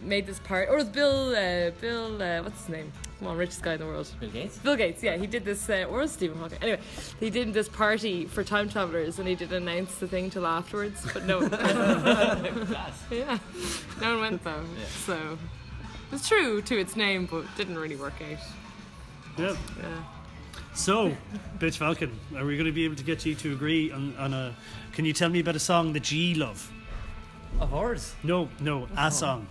made 0.01 0.25
this 0.25 0.39
part, 0.39 0.67
or 0.69 0.77
was 0.77 0.89
Bill? 0.89 1.29
Uh, 1.35 1.71
Bill, 1.79 2.21
uh, 2.21 2.41
what's 2.41 2.61
his 2.61 2.69
name? 2.69 2.91
Come 3.19 3.29
on, 3.29 3.37
richest 3.37 3.63
guy 3.63 3.73
in 3.73 3.79
the 3.79 3.85
world. 3.85 4.07
Bill 4.19 4.29
Gates. 4.29 4.57
Bill 4.59 4.75
Gates, 4.75 5.01
yeah, 5.01 5.17
he 5.17 5.25
did 5.25 5.43
this, 5.43 5.67
uh, 5.69 5.85
or 5.89 5.99
was 5.99 6.11
Stephen 6.11 6.37
Hawking? 6.37 6.59
Anyway, 6.61 6.79
he 7.19 7.29
did 7.31 7.51
this 7.53 7.67
party 7.67 8.25
for 8.25 8.43
time 8.43 8.69
travelers, 8.69 9.17
and 9.17 9.27
he 9.27 9.33
did 9.33 9.51
announce 9.51 9.95
the 9.95 10.07
thing 10.07 10.29
till 10.29 10.45
afterwards, 10.45 11.03
but 11.13 11.25
no, 11.25 11.41
yeah, 13.11 13.39
no 13.99 14.11
one 14.13 14.21
went 14.21 14.43
though. 14.43 14.63
So 15.05 15.37
it's 16.11 16.27
true 16.27 16.61
to 16.61 16.79
its 16.79 16.95
name, 16.95 17.25
but 17.25 17.45
didn't 17.57 17.77
really 17.77 17.95
work 17.95 18.13
out. 18.21 18.39
yeah. 19.37 19.55
Yeah. 19.79 20.03
So, 20.73 21.11
Bitch 21.57 21.77
Falcon, 21.77 22.11
are 22.35 22.45
we 22.45 22.55
going 22.55 22.67
to 22.67 22.71
be 22.71 22.85
able 22.85 22.95
to 22.97 23.03
get 23.03 23.25
you 23.25 23.33
to 23.33 23.51
agree 23.51 23.91
on, 23.91 24.15
on 24.17 24.31
a? 24.31 24.55
Can 24.93 25.05
you 25.05 25.13
tell 25.13 25.29
me 25.29 25.39
about 25.39 25.55
a 25.55 25.59
song 25.59 25.93
that 25.93 26.11
you 26.11 26.35
love? 26.35 26.71
Of 27.59 27.73
ours. 27.73 28.13
No, 28.23 28.47
no, 28.59 28.87
a 28.95 29.09
song. 29.09 29.47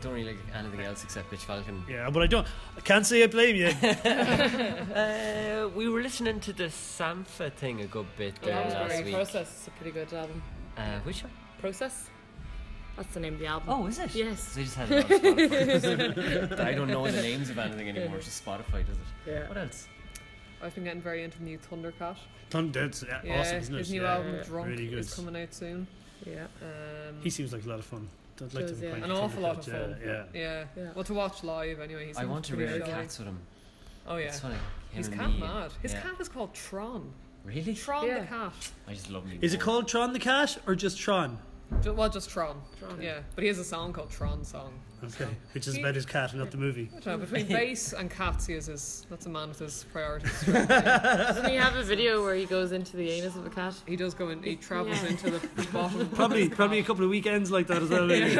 Don't 0.00 0.12
really 0.14 0.24
like 0.32 0.38
anything 0.54 0.80
else 0.80 1.04
except 1.04 1.30
Bitch 1.30 1.40
Falcon. 1.40 1.82
Yeah, 1.88 2.08
but 2.10 2.22
I 2.22 2.26
don't. 2.26 2.46
I 2.76 2.80
can't 2.80 3.04
say 3.06 3.22
I 3.22 3.26
blame 3.26 3.56
you. 3.56 3.70
Uh, 4.90 5.68
we 5.76 5.88
were 5.88 6.02
listening 6.02 6.40
to 6.40 6.52
the 6.52 6.64
Sampha 6.64 7.52
thing 7.52 7.80
a 7.82 7.86
good 7.86 8.06
bit 8.16 8.34
there 8.42 8.54
Yeah, 8.54 8.78
last 8.80 8.88
very 8.92 9.04
week. 9.04 9.14
Process 9.14 9.60
is 9.62 9.68
a 9.68 9.70
pretty 9.72 9.92
good 9.92 10.12
album. 10.12 10.42
Uh, 10.76 10.98
which 11.04 11.22
one? 11.22 11.32
Process. 11.60 12.08
That's 12.96 13.14
the 13.14 13.20
name 13.20 13.34
of 13.34 13.40
the 13.40 13.46
album. 13.46 13.68
Oh, 13.70 13.86
is 13.86 13.98
it? 13.98 14.14
Yes. 14.14 14.40
So 14.54 14.60
I 14.60 14.64
just 14.64 14.76
had 14.76 14.90
it 14.90 15.04
on 15.04 15.10
Spotify. 15.10 16.60
I 16.66 16.72
don't 16.72 16.88
know 16.88 17.06
the 17.10 17.22
names 17.22 17.50
of 17.50 17.58
anything 17.58 17.88
anymore. 17.88 18.16
It's 18.16 18.26
just 18.26 18.44
Spotify, 18.44 18.84
does 18.86 18.96
it? 18.96 19.30
Yeah. 19.30 19.48
What 19.48 19.56
else? 19.58 19.86
I've 20.62 20.74
been 20.74 20.84
getting 20.84 21.00
very 21.02 21.22
into 21.24 21.38
the 21.38 21.44
new 21.44 21.58
Thundercat. 21.58 22.16
Thun- 22.50 22.72
That's 22.72 23.02
yeah, 23.04 23.20
Yeah, 23.24 23.40
awesome, 23.40 23.56
isn't 23.58 23.74
it? 23.74 23.78
his 23.78 23.90
new 23.92 24.02
yeah. 24.02 24.14
album 24.14 24.40
Drunk 24.44 24.68
really 24.68 24.88
good. 24.88 24.98
is 24.98 25.14
coming 25.14 25.40
out 25.40 25.54
soon. 25.54 25.86
Yeah. 26.26 26.44
Um, 26.62 27.16
He 27.22 27.30
seems 27.30 27.52
like 27.52 27.64
a 27.64 27.68
lot 27.68 27.78
of 27.78 27.84
fun. 27.84 28.08
I'd 28.42 28.54
like 28.54 28.66
to 28.66 28.72
Does, 28.72 28.80
yeah. 28.82 28.94
an 28.94 29.10
awful 29.10 29.42
lot 29.42 29.58
of 29.58 29.64
Thundercat, 29.64 29.80
fun. 29.92 29.96
Yeah, 30.04 30.08
yeah. 30.12 30.24
yeah. 30.40 30.64
Yeah. 30.76 30.90
Well, 30.94 31.04
to 31.04 31.14
watch 31.14 31.44
live 31.44 31.80
anyway. 31.80 32.06
He's 32.06 32.16
I 32.16 32.24
want 32.24 32.44
to 32.46 32.56
rear 32.56 32.80
cats 32.80 33.18
with 33.18 33.28
him. 33.28 33.38
Oh 34.06 34.16
yeah. 34.16 34.26
It's 34.26 34.40
funny. 34.40 34.54
Him 34.54 34.62
He's 34.92 35.08
cat 35.08 35.30
me. 35.30 35.40
mad. 35.40 35.72
His 35.82 35.92
Yeah. 35.92 36.00
cat 36.00 36.20
is 36.20 36.28
called 36.28 36.54
Tron. 36.54 37.12
Really? 37.44 37.74
Tron 37.74 38.06
Yeah. 38.06 38.20
the 38.20 38.26
cat. 38.26 38.52
I 38.88 38.92
just 38.94 39.10
love 39.10 39.26
me. 39.26 39.38
Is 39.40 39.54
it 39.54 39.60
called 39.60 39.88
Tron 39.88 40.12
the 40.12 40.18
Cat 40.18 40.58
or 40.66 40.74
just 40.74 40.98
Tron? 40.98 41.38
Ju- 41.82 41.92
well, 41.92 42.08
just 42.10 42.28
Tron. 42.30 42.60
Tron. 42.78 43.00
Yeah, 43.00 43.20
but 43.34 43.42
he 43.42 43.48
has 43.48 43.58
a 43.58 43.64
song 43.64 43.92
called 43.92 44.10
Tron 44.10 44.44
Song. 44.44 44.72
Okay, 45.02 45.28
which 45.54 45.66
is 45.66 45.78
about 45.78 45.94
his 45.94 46.04
cat, 46.04 46.30
and 46.32 46.40
not 46.40 46.50
the 46.50 46.58
movie. 46.58 46.90
I 46.94 47.00
don't 47.00 47.06
know, 47.20 47.26
between 47.26 47.46
bass 47.56 47.94
and 47.94 48.10
cats, 48.10 48.46
he 48.46 48.52
is 48.54 48.66
his. 48.66 49.06
That's 49.08 49.24
a 49.24 49.30
man 49.30 49.48
with 49.48 49.58
his 49.58 49.84
priorities. 49.92 50.30
Doesn't 50.46 51.48
he 51.48 51.56
have 51.56 51.74
a 51.76 51.82
video 51.82 52.22
where 52.22 52.34
he 52.34 52.44
goes 52.44 52.72
into 52.72 52.96
the 52.98 53.10
anus 53.10 53.34
of 53.34 53.46
a 53.46 53.50
cat? 53.50 53.74
He 53.86 53.96
does 53.96 54.12
go 54.12 54.28
in. 54.28 54.42
He 54.42 54.56
travels 54.56 55.02
Yeah. 55.02 55.08
into 55.08 55.30
the 55.30 55.40
bottom. 55.72 56.08
Probably, 56.10 56.48
probably 56.50 56.80
a 56.80 56.82
couple 56.84 57.04
of 57.04 57.10
weekends 57.10 57.50
like 57.50 57.66
that 57.68 57.82
as 57.82 57.88
well. 57.88 58.06
Maybe. 58.06 58.34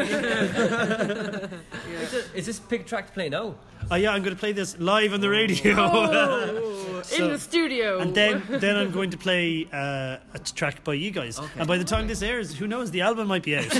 Is 2.34 2.46
this 2.46 2.61
pig 2.61 2.86
track 2.86 3.06
to 3.06 3.12
play 3.12 3.28
now? 3.28 3.54
Oh 3.90 3.96
yeah, 3.96 4.12
I'm 4.12 4.22
going 4.22 4.34
to 4.36 4.40
play 4.40 4.52
this 4.52 4.78
live 4.78 5.12
on 5.14 5.20
the 5.20 5.28
radio. 5.30 5.74
Oh, 5.78 6.89
So- 7.03 7.24
in 7.24 7.30
the 7.32 7.38
studio. 7.38 7.98
And 7.98 8.14
then, 8.14 8.42
then 8.48 8.76
I'm 8.76 8.90
going 8.90 9.11
to 9.11 9.18
play 9.18 9.66
uh, 9.72 10.18
a 10.34 10.38
track 10.55 10.82
by 10.84 10.94
you 10.94 11.11
guys. 11.11 11.38
Okay. 11.38 11.48
And 11.61 11.66
by 11.68 11.78
the 11.78 11.84
time 11.84 12.07
this 12.09 12.22
airs, 12.22 12.55
who 12.57 12.66
knows? 12.66 12.90
The 12.90 13.01
album 13.03 13.28
might 13.28 13.42
be 13.42 13.57
out. 13.57 13.64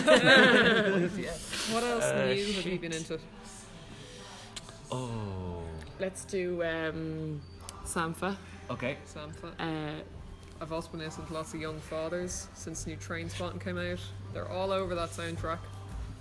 What 1.70 1.84
else 1.84 2.04
Uh, 2.04 2.24
new 2.34 2.52
have 2.52 2.66
you 2.66 2.78
been 2.78 2.92
into? 2.92 3.18
Oh. 4.90 5.62
let's 6.00 6.24
do 6.24 6.62
um, 6.64 7.40
Sampha. 7.84 8.36
Okay. 8.70 8.96
Sampha. 9.06 9.52
Uh, 9.58 10.00
I've 10.60 10.72
also 10.72 10.90
been 10.90 11.00
listening 11.00 11.26
to 11.28 11.32
lots 11.34 11.54
of 11.54 11.60
Young 11.60 11.78
Fathers 11.80 12.48
since 12.54 12.86
new 12.86 12.96
Trainspotting 12.96 13.60
came 13.62 13.78
out. 13.78 14.00
They're 14.32 14.48
all 14.48 14.72
over 14.72 14.94
that 14.96 15.10
soundtrack. 15.10 15.58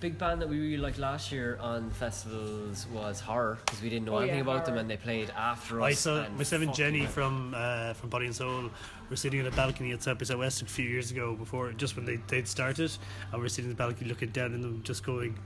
Big 0.00 0.16
band 0.16 0.40
that 0.40 0.48
we 0.48 0.58
really 0.58 0.78
liked 0.78 0.96
last 0.98 1.30
year 1.30 1.58
on 1.60 1.90
festivals 1.90 2.86
was 2.90 3.20
Horror 3.20 3.58
because 3.66 3.82
we 3.82 3.90
didn't 3.90 4.06
know 4.06 4.14
Oh, 4.14 4.18
anything 4.20 4.36
yeah, 4.38 4.42
about 4.44 4.64
them 4.64 4.78
and 4.78 4.88
they 4.88 4.96
played 4.96 5.28
after 5.36 5.82
us. 5.82 5.86
I 5.86 5.92
saw 5.92 6.26
myself 6.30 6.62
and 6.62 6.74
Jenny 6.74 7.00
went- 7.00 7.12
from 7.12 7.54
uh, 7.54 7.92
from 7.92 8.08
Body 8.08 8.24
and 8.24 8.34
Soul 8.34 8.70
were 9.10 9.16
sitting 9.16 9.40
on 9.40 9.46
a 9.46 9.50
balcony 9.50 9.92
at 9.92 10.02
South 10.02 10.18
by 10.18 10.24
Southwest 10.24 10.62
a 10.62 10.64
few 10.64 10.88
years 10.88 11.10
ago 11.10 11.34
before 11.34 11.72
just 11.72 11.96
when 11.96 12.06
they 12.06 12.16
they'd 12.28 12.48
started, 12.48 12.90
and 13.30 13.34
we 13.34 13.40
were 13.40 13.48
sitting 13.50 13.70
in 13.70 13.76
the 13.76 13.82
balcony 13.82 14.08
looking 14.08 14.30
down 14.30 14.54
at 14.54 14.62
them, 14.62 14.80
just 14.84 15.04
going. 15.04 15.38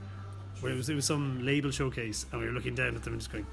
Where 0.61 0.71
it 0.71 0.75
was 0.77 0.87
it 0.89 0.95
was 0.95 1.03
some 1.05 1.45
label 1.45 1.69
showcase, 1.71 2.25
and 2.31 2.39
we 2.39 2.47
were 2.47 2.53
looking 2.53 2.75
down 2.75 2.95
at 2.95 3.03
them 3.03 3.11
and 3.11 3.21
just 3.21 3.33
going, 3.33 3.45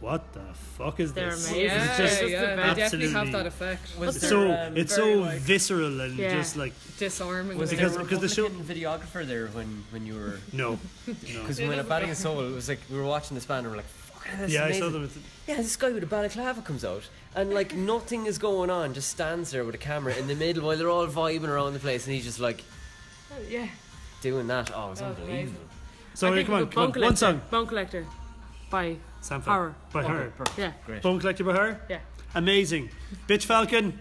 "What 0.00 0.32
the 0.34 0.40
fuck 0.76 1.00
is 1.00 1.12
They're 1.12 1.30
this?" 1.30 1.48
amazing. 1.48 1.64
Yeah, 1.66 1.84
It's 1.88 1.96
just 1.96 2.20
Just 2.20 2.30
yeah, 2.30 2.40
the 2.40 2.46
they 2.62 2.74
definitely 2.74 3.06
have 3.08 3.16
Absolutely. 3.16 3.32
that 3.32 3.46
effect. 3.46 3.98
Was 3.98 4.16
It's 4.16 4.20
there, 4.20 4.30
so 4.30 4.52
um, 4.52 4.76
it's 4.76 4.96
very 4.96 5.14
so 5.14 5.20
like- 5.20 5.38
visceral 5.40 6.00
and 6.00 6.18
Yeah. 6.18 6.34
just 6.34 6.56
like 6.56 6.72
Disarming. 6.98 7.56
was 7.58 7.70
the 7.70 7.76
because- 7.76 7.92
there 7.92 8.00
a 8.02 8.04
because 8.04 8.20
the 8.20 8.28
show- 8.28 8.44
Republican 8.44 8.76
videographer 8.76 9.26
there 9.26 9.46
when, 9.48 9.84
when 9.90 10.06
you 10.06 10.14
were 10.14 10.38
no, 10.52 10.72
no. 10.72 10.78
because 11.42 11.58
when 11.60 11.78
at 11.78 11.88
Body 11.88 12.06
and 12.06 12.16
Soul 12.16 12.40
it 12.46 12.54
was 12.54 12.68
like 12.68 12.80
we 12.90 12.96
were 12.98 13.04
watching 13.04 13.34
this 13.34 13.46
band 13.46 13.64
and 13.66 13.70
we're 13.74 13.78
like 13.78 13.86
fucking 13.86 14.38
this 14.40 14.48
is 14.48 14.54
Yeah, 14.54 14.60
I 14.62 14.64
amazing. 14.66 14.82
saw 14.82 14.88
them. 14.90 15.04
At 15.04 15.14
the, 15.14 15.20
Yeah, 15.48 15.56
this 15.56 15.76
guy 15.76 15.90
with 15.92 16.02
a 16.02 16.06
balaclava 16.06 16.60
comes 16.62 16.84
out 16.84 17.04
and 17.34 17.52
like 17.54 17.74
nothing 17.92 18.26
is 18.26 18.38
going 18.38 18.70
on, 18.70 18.92
just 18.94 19.08
stands 19.10 19.50
there 19.50 19.64
with 19.64 19.74
a 19.74 19.78
camera 19.78 20.14
in 20.14 20.26
the 20.26 20.34
middle 20.34 20.64
while 20.66 20.76
they're 20.76 20.90
all 20.90 21.06
vibing 21.06 21.48
around 21.48 21.72
the 21.72 21.78
place 21.80 22.06
and 22.06 22.14
he's 22.14 22.24
just 22.24 22.38
like 22.40 22.62
yeah. 23.48 23.68
doing 24.20 24.46
that. 24.48 24.70
Oh, 24.74 24.92
it's 24.92 25.00
Oh, 25.02 25.06
unbelievable. 25.06 25.60
so 26.14 26.28
I 26.30 26.34
think 26.34 26.46
come 26.46 26.54
on, 26.56 26.60
come 26.60 26.68
on, 26.68 26.72
Bone 26.74 26.82
one 26.84 26.92
Collector. 26.92 27.16
song. 27.16 27.40
Bone 27.50 27.66
Collector. 27.66 28.06
by 28.70 28.96
Sampha. 29.28 29.44
her. 29.46 29.74
By 29.92 30.04
her. 30.04 30.32
Yeah. 30.56 30.72
Great. 30.86 31.02
Bone 31.02 31.18
Collector 31.20 31.44
by 31.44 31.54
her? 31.54 31.80
Yeah. 31.88 31.98
Amazing. 32.34 32.90
Bitch 33.28 33.44
Falcon. 33.44 33.98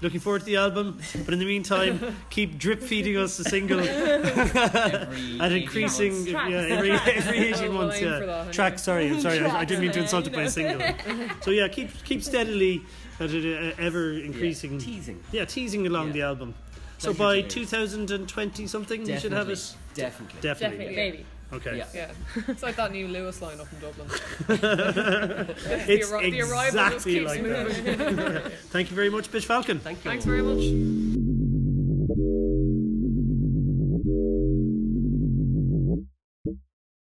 Looking 0.00 0.20
forward 0.20 0.38
to 0.40 0.44
the 0.46 0.54
album, 0.54 1.00
but 1.24 1.34
in 1.34 1.40
the 1.40 1.44
meantime, 1.44 1.98
keep 2.30 2.56
drip 2.56 2.80
feeding 2.80 3.16
us 3.16 3.36
a 3.40 3.42
single 3.42 3.80
Every 3.80 5.40
at 5.40 5.50
increasing, 5.50 6.24
yeah, 6.24 6.30
Tracks. 6.30 6.70
every, 6.70 6.90
every 6.92 7.38
18 7.48 7.62
We'll 7.62 7.72
months. 7.72 8.00
Yeah, 8.00 8.20
for 8.20 8.26
that 8.26 8.38
anyway. 8.38 8.52
track. 8.52 8.78
Sorry, 8.78 9.08
I'm 9.08 9.20
sorry, 9.20 9.40
I, 9.40 9.58
I 9.58 9.64
didn't 9.64 9.82
mean 9.82 9.90
to 9.90 9.98
insult 10.02 10.28
it 10.28 10.32
by 10.32 10.42
a 10.42 10.50
single. 10.50 10.80
So 11.42 11.50
yeah, 11.50 11.66
keep 11.66 11.90
keep 12.04 12.22
steadily 12.22 12.82
at 13.18 13.30
an 13.30 13.72
uh, 13.72 13.74
ever 13.80 14.12
increasing, 14.12 14.78
teasing. 14.78 15.20
yeah, 15.32 15.44
teasing 15.44 15.84
along 15.88 16.08
Yeah. 16.08 16.12
the 16.12 16.22
album. 16.22 16.54
So 16.98 17.12
Pleasure 17.12 17.42
by 17.42 17.48
2020 17.48 18.66
something, 18.68 19.04
you 19.04 19.18
should 19.18 19.32
have 19.32 19.48
it. 19.50 19.74
Definitely. 19.94 20.40
Definitely. 20.42 20.78
Definitely, 20.78 20.94
maybe. 20.96 21.26
Okay. 21.52 21.78
Yeah. 21.78 21.86
Yeah, 21.94 22.10
it's 22.46 22.62
like 22.62 22.76
that 22.76 22.92
new 22.92 23.08
Luas 23.08 23.40
line 23.40 23.58
up 23.58 23.68
in 23.72 23.80
Dublin. 23.80 24.08
It's 25.88 26.10
arri- 26.10 26.30
the 26.30 26.42
arrival 26.42 26.90
just 26.90 27.06
exactly 27.06 27.14
keeps 27.14 27.26
like 27.26 27.42
moving. 27.42 28.16
that. 28.16 28.52
Thank 28.70 28.90
you 28.90 28.96
very 28.96 29.08
much, 29.10 29.30
Bitch 29.32 29.44
Falcon. 29.46 29.78
Thank 29.80 30.04
you. 30.04 30.10
Thanks 30.10 30.24
very 30.26 30.42
much. 30.42 30.62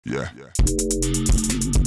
Yeah. 0.04 0.30
Yeah. 0.36 1.79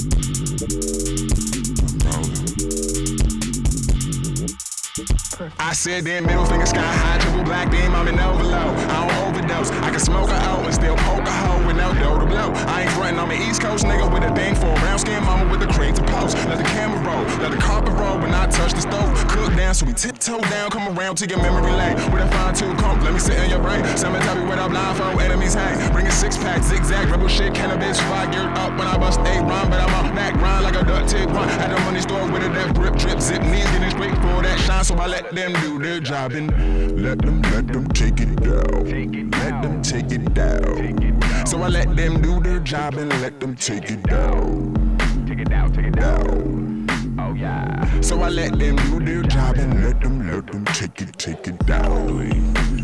I 5.58 5.72
said 5.72 6.04
then 6.04 6.26
middle 6.26 6.44
finger 6.44 6.66
sky 6.66 6.80
high, 6.80 7.18
triple 7.18 7.42
black, 7.42 7.70
then 7.70 7.92
I'm 7.94 8.06
in 8.06 8.18
overload. 8.20 8.78
I 8.86 9.08
don't 9.08 9.28
overdose. 9.28 9.70
I 9.82 9.90
can 9.90 9.98
smoke 9.98 10.30
a 10.30 10.38
hoe 10.40 10.62
and 10.62 10.74
still 10.74 10.96
poke 10.96 11.26
a 11.26 11.30
hoe 11.30 11.66
with 11.66 11.76
no 11.76 11.92
dough 11.94 12.20
to 12.20 12.26
blow. 12.26 12.52
I 12.70 12.82
ain't 12.82 12.90
frontin' 12.92 13.18
on 13.18 13.28
the 13.28 13.34
East 13.36 13.60
Coast 13.60 13.84
nigga 13.84 14.06
with 14.12 14.22
a 14.22 14.32
thing 14.34 14.54
for 14.54 14.70
a 14.70 14.78
brown 14.80 14.98
skin 14.98 15.22
mama 15.24 15.50
with 15.50 15.60
the 15.60 15.66
crate 15.66 15.96
to 15.96 16.04
post. 16.04 16.36
Let 16.46 16.58
the 16.58 16.64
camera 16.64 17.00
roll, 17.02 17.24
let 17.42 17.50
the 17.50 17.58
carpet 17.58 17.94
roll 17.94 18.18
when 18.18 18.32
I 18.34 18.46
touch 18.46 18.74
the 18.74 18.82
stove. 18.82 19.10
Cook 19.28 19.56
down, 19.56 19.74
so 19.74 19.86
we 19.86 19.92
tiptoe 19.92 20.40
down, 20.50 20.70
come 20.70 20.96
around 20.96 21.16
to 21.18 21.26
your 21.26 21.42
memory 21.42 21.72
lane. 21.72 21.96
With 22.12 22.22
a 22.22 22.28
fine 22.30 22.54
tooth 22.54 22.76
comb, 22.78 23.02
let 23.02 23.12
me 23.12 23.18
sit 23.18 23.38
in 23.38 23.50
your 23.50 23.60
brain. 23.60 23.84
Someone 23.96 24.22
tell 24.22 24.36
me 24.36 24.46
what 24.46 24.58
up, 24.58 24.70
blindfold, 24.70 25.20
enemies 25.20 25.54
hang. 25.54 25.74
Bring 25.92 26.06
a 26.06 26.12
six 26.12 26.36
pack, 26.36 26.62
zigzag, 26.62 27.10
rebel 27.10 27.28
shit, 27.28 27.54
cannabis, 27.54 27.98
fire 28.02 28.30
geared 28.30 28.54
up 28.58 28.78
when 28.78 28.86
I 28.86 28.96
bust 28.98 29.18
a 29.20 29.34
rhyme, 29.42 29.70
but 29.70 29.80
I'm 29.80 29.94
on 29.94 30.14
that 30.14 30.34
grind 30.34 30.62
like 30.64 30.76
a 30.76 30.84
duck 30.84 31.08
tick 31.08 31.26
run. 31.26 31.48
At 31.48 31.74
the 31.74 31.80
money 31.82 32.00
store 32.00 32.30
with 32.30 32.44
a 32.44 32.48
that 32.50 32.74
drip, 32.74 32.94
drip, 32.96 33.20
zip, 33.20 33.42
knees 33.42 33.68
getting 33.70 33.90
straight 33.90 34.14
for 34.22 34.42
that 34.42 34.58
shine, 34.60 34.84
so 34.84 34.94
I 34.94 35.06
let 35.34 35.52
them 35.52 35.62
do 35.62 35.78
their 35.82 36.00
job 36.00 36.32
and 36.32 37.02
let 37.02 37.18
them, 37.18 37.42
let 37.42 37.66
them 37.66 37.88
take 37.88 38.20
it 38.20 38.36
down. 38.40 39.30
Let 39.30 39.62
them 39.62 39.82
take 39.82 40.12
it 40.12 40.32
down. 40.32 41.46
So 41.46 41.60
I 41.62 41.68
let 41.68 41.96
them 41.96 42.22
do 42.22 42.40
their 42.40 42.60
job 42.60 42.94
and 42.94 43.10
let 43.20 43.40
them 43.40 43.56
take 43.56 43.90
it 43.90 44.02
down. 44.04 44.96
Take 45.26 45.40
it 45.40 45.50
down, 45.50 45.72
take 45.72 45.86
it 45.86 45.96
down. 45.96 46.86
Oh 47.18 47.34
yeah. 47.34 48.00
So 48.00 48.20
I 48.22 48.28
let 48.28 48.58
them 48.58 48.76
do 48.76 49.00
their 49.00 49.22
job 49.22 49.56
and 49.56 49.82
let 49.82 50.00
them, 50.00 50.30
let 50.30 50.46
them 50.46 50.64
take 50.66 51.00
it, 51.00 51.18
take 51.18 51.48
it 51.48 51.66
down. 51.66 52.30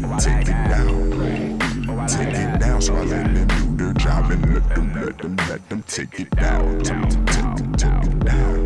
Oh, 0.04 0.18
take 0.18 0.48
it 0.48 0.68
down. 0.68 1.58
Oh, 1.88 2.06
take 2.08 2.34
it 2.34 2.58
down. 2.58 2.82
So 2.82 2.96
I 2.96 3.04
let 3.04 3.32
them 3.32 3.76
do 3.76 3.84
their 3.84 3.92
job 3.94 4.30
and 4.30 4.54
let 4.54 4.68
them, 4.74 4.94
let 4.94 5.18
them, 5.18 5.36
let 5.48 5.68
them 5.68 5.82
take 5.86 6.18
it 6.18 6.30
down. 6.30 6.82
Take 6.82 6.96
it, 6.96 7.10
take 7.10 7.60
it, 7.60 7.78
take 7.78 8.12
it 8.12 8.24
down. 8.24 8.59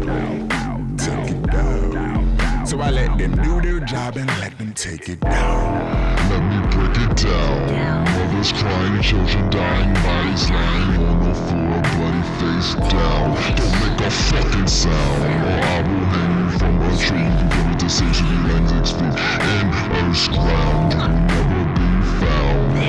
I 2.84 2.90
let 2.90 3.16
them 3.16 3.32
do 3.42 3.62
their 3.62 3.80
job 3.80 4.18
and 4.18 4.28
let 4.40 4.58
them 4.58 4.74
take 4.74 5.08
it 5.08 5.18
down. 5.20 6.18
Let 6.28 6.42
me 6.52 6.60
break 6.68 6.94
it 7.00 7.16
down. 7.16 8.04
Mothers 8.04 8.52
crying, 8.52 9.00
children 9.00 9.48
dying, 9.48 9.94
bodies 10.04 10.50
lying 10.50 11.00
on 11.00 11.18
the 11.24 11.34
floor, 11.34 11.80
bloody 11.96 12.24
face 12.36 12.74
down. 12.92 13.36
Don't 13.56 13.72
make 13.80 14.00
a 14.04 14.10
fucking 14.10 14.66
sound, 14.68 15.22
or 15.24 15.64
I 15.64 15.80
will 15.80 16.04
hang 16.12 16.32
you 16.44 16.58
from 16.58 16.74
a 16.82 16.92
tree. 16.98 17.24
You 17.24 17.48
get 17.56 17.72
a 17.72 17.76
decision, 17.78 18.26
you 18.26 18.52
Lennox 18.52 18.90
feet 18.90 19.16
in 19.48 19.66
Earth's 19.96 20.28
ground. 20.28 20.92
You 20.92 20.98
will 21.00 21.08
never 21.08 21.64
be 21.72 21.80
found, 21.80 21.83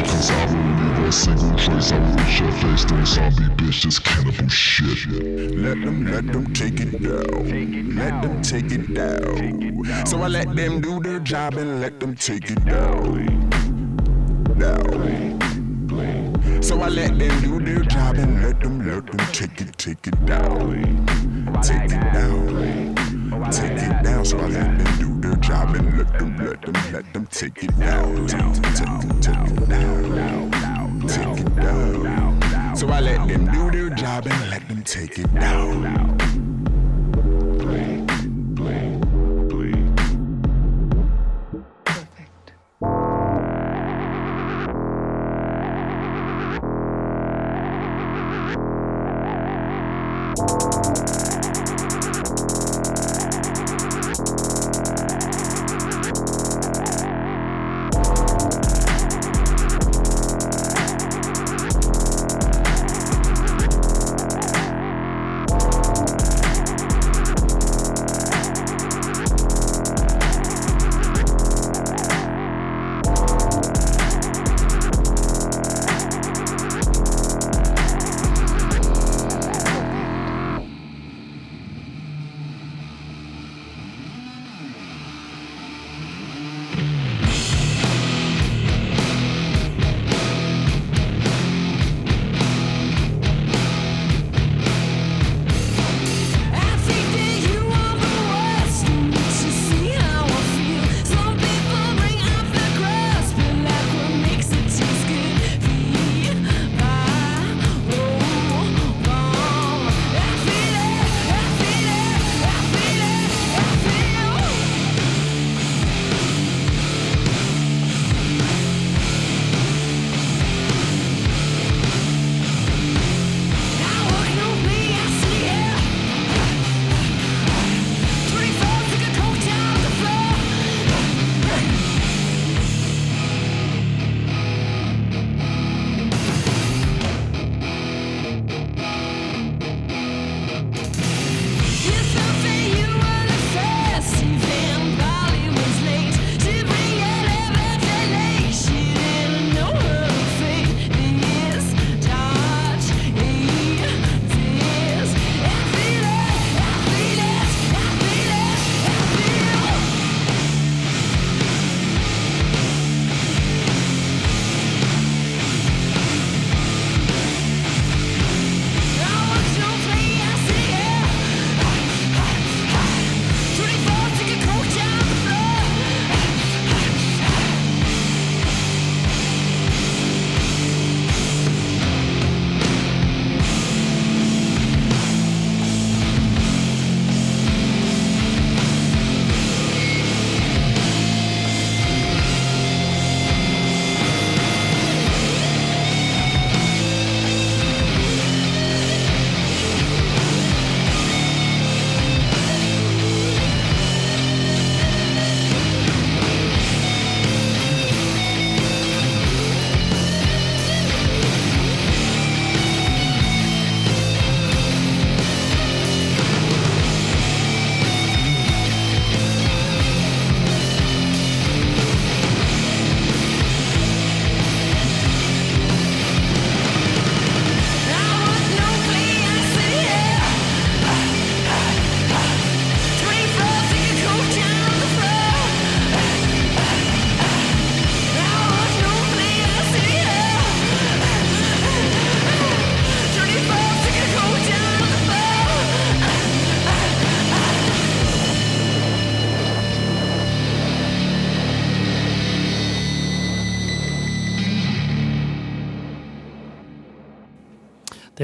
cause 0.04 0.32
I 0.32 0.46
will 0.46 0.64
leave 0.76 1.08
a 1.08 1.12
single 1.12 1.56
trace. 1.58 1.92
I 1.92 2.00
will 2.00 2.16
reach 2.16 2.40
your 2.40 2.52
face, 2.52 2.86
don't 2.86 3.06
zombie 3.06 3.44
bitch, 3.56 3.82
just 3.82 4.04
cannibal 4.04 4.48
shit. 4.50 5.08
Let 5.56 5.82
them, 5.82 6.06
let 6.06 6.28
them 6.28 6.54
take 6.54 6.80
it 6.80 7.02
down. 7.02 7.96
Let 7.96 8.22
them 8.22 8.42
take 8.42 8.72
it 8.72 8.94
down. 8.94 10.06
So 10.06 10.22
I 10.22 10.28
let 10.28 10.56
them 10.56 10.82
do 10.82 11.00
their 11.00 11.20
job 11.20 11.56
and 11.56 11.82
let 11.82 12.00
them 12.00 12.16
take 12.16 12.50
it 12.50 12.64
down. 12.66 13.50
Down. 14.58 15.36
So 16.62 16.82
I 16.82 16.90
let 16.90 17.18
them 17.20 17.42
do 17.42 17.60
their 17.60 17.84
job 17.84 18.16
and 18.16 18.42
let 18.42 18.60
them, 18.60 18.88
let 18.88 19.06
them 19.06 19.18
take 19.32 19.62
it, 19.62 19.78
take 19.78 20.08
it 20.08 20.26
down. 20.26 21.06
Take 21.62 21.92
it 21.92 22.14
down. 22.14 22.95
Take 23.52 23.72
it 23.74 24.04
down. 24.04 24.26
So 24.26 24.40
I 24.40 24.48
let 24.48 24.78
them 24.78 24.98
do 25.00 25.22
their 25.22 25.36
job 25.38 25.76
and 25.76 25.98
let 25.98 26.20
them, 26.20 26.38
let 26.38 26.62
them, 26.62 26.74
let 26.92 27.14
them 27.14 27.28
take 27.28 27.64
it 27.64 27.80
down. 27.80 28.28
Take 28.28 28.42
it, 28.42 28.64
take 28.64 28.88
it, 29.04 29.22
down. 29.22 30.02
Take 31.08 31.40
it 31.40 31.56
down. 31.56 32.76
So 32.76 32.90
I 32.90 33.00
let 33.00 33.28
them 33.28 33.46
do 33.52 33.72
their 33.72 33.90
job 33.92 34.28
and 34.28 34.50
let 34.50 34.68
them 34.68 34.84
take 34.84 35.20
it 35.20 35.34
down. 35.36 36.75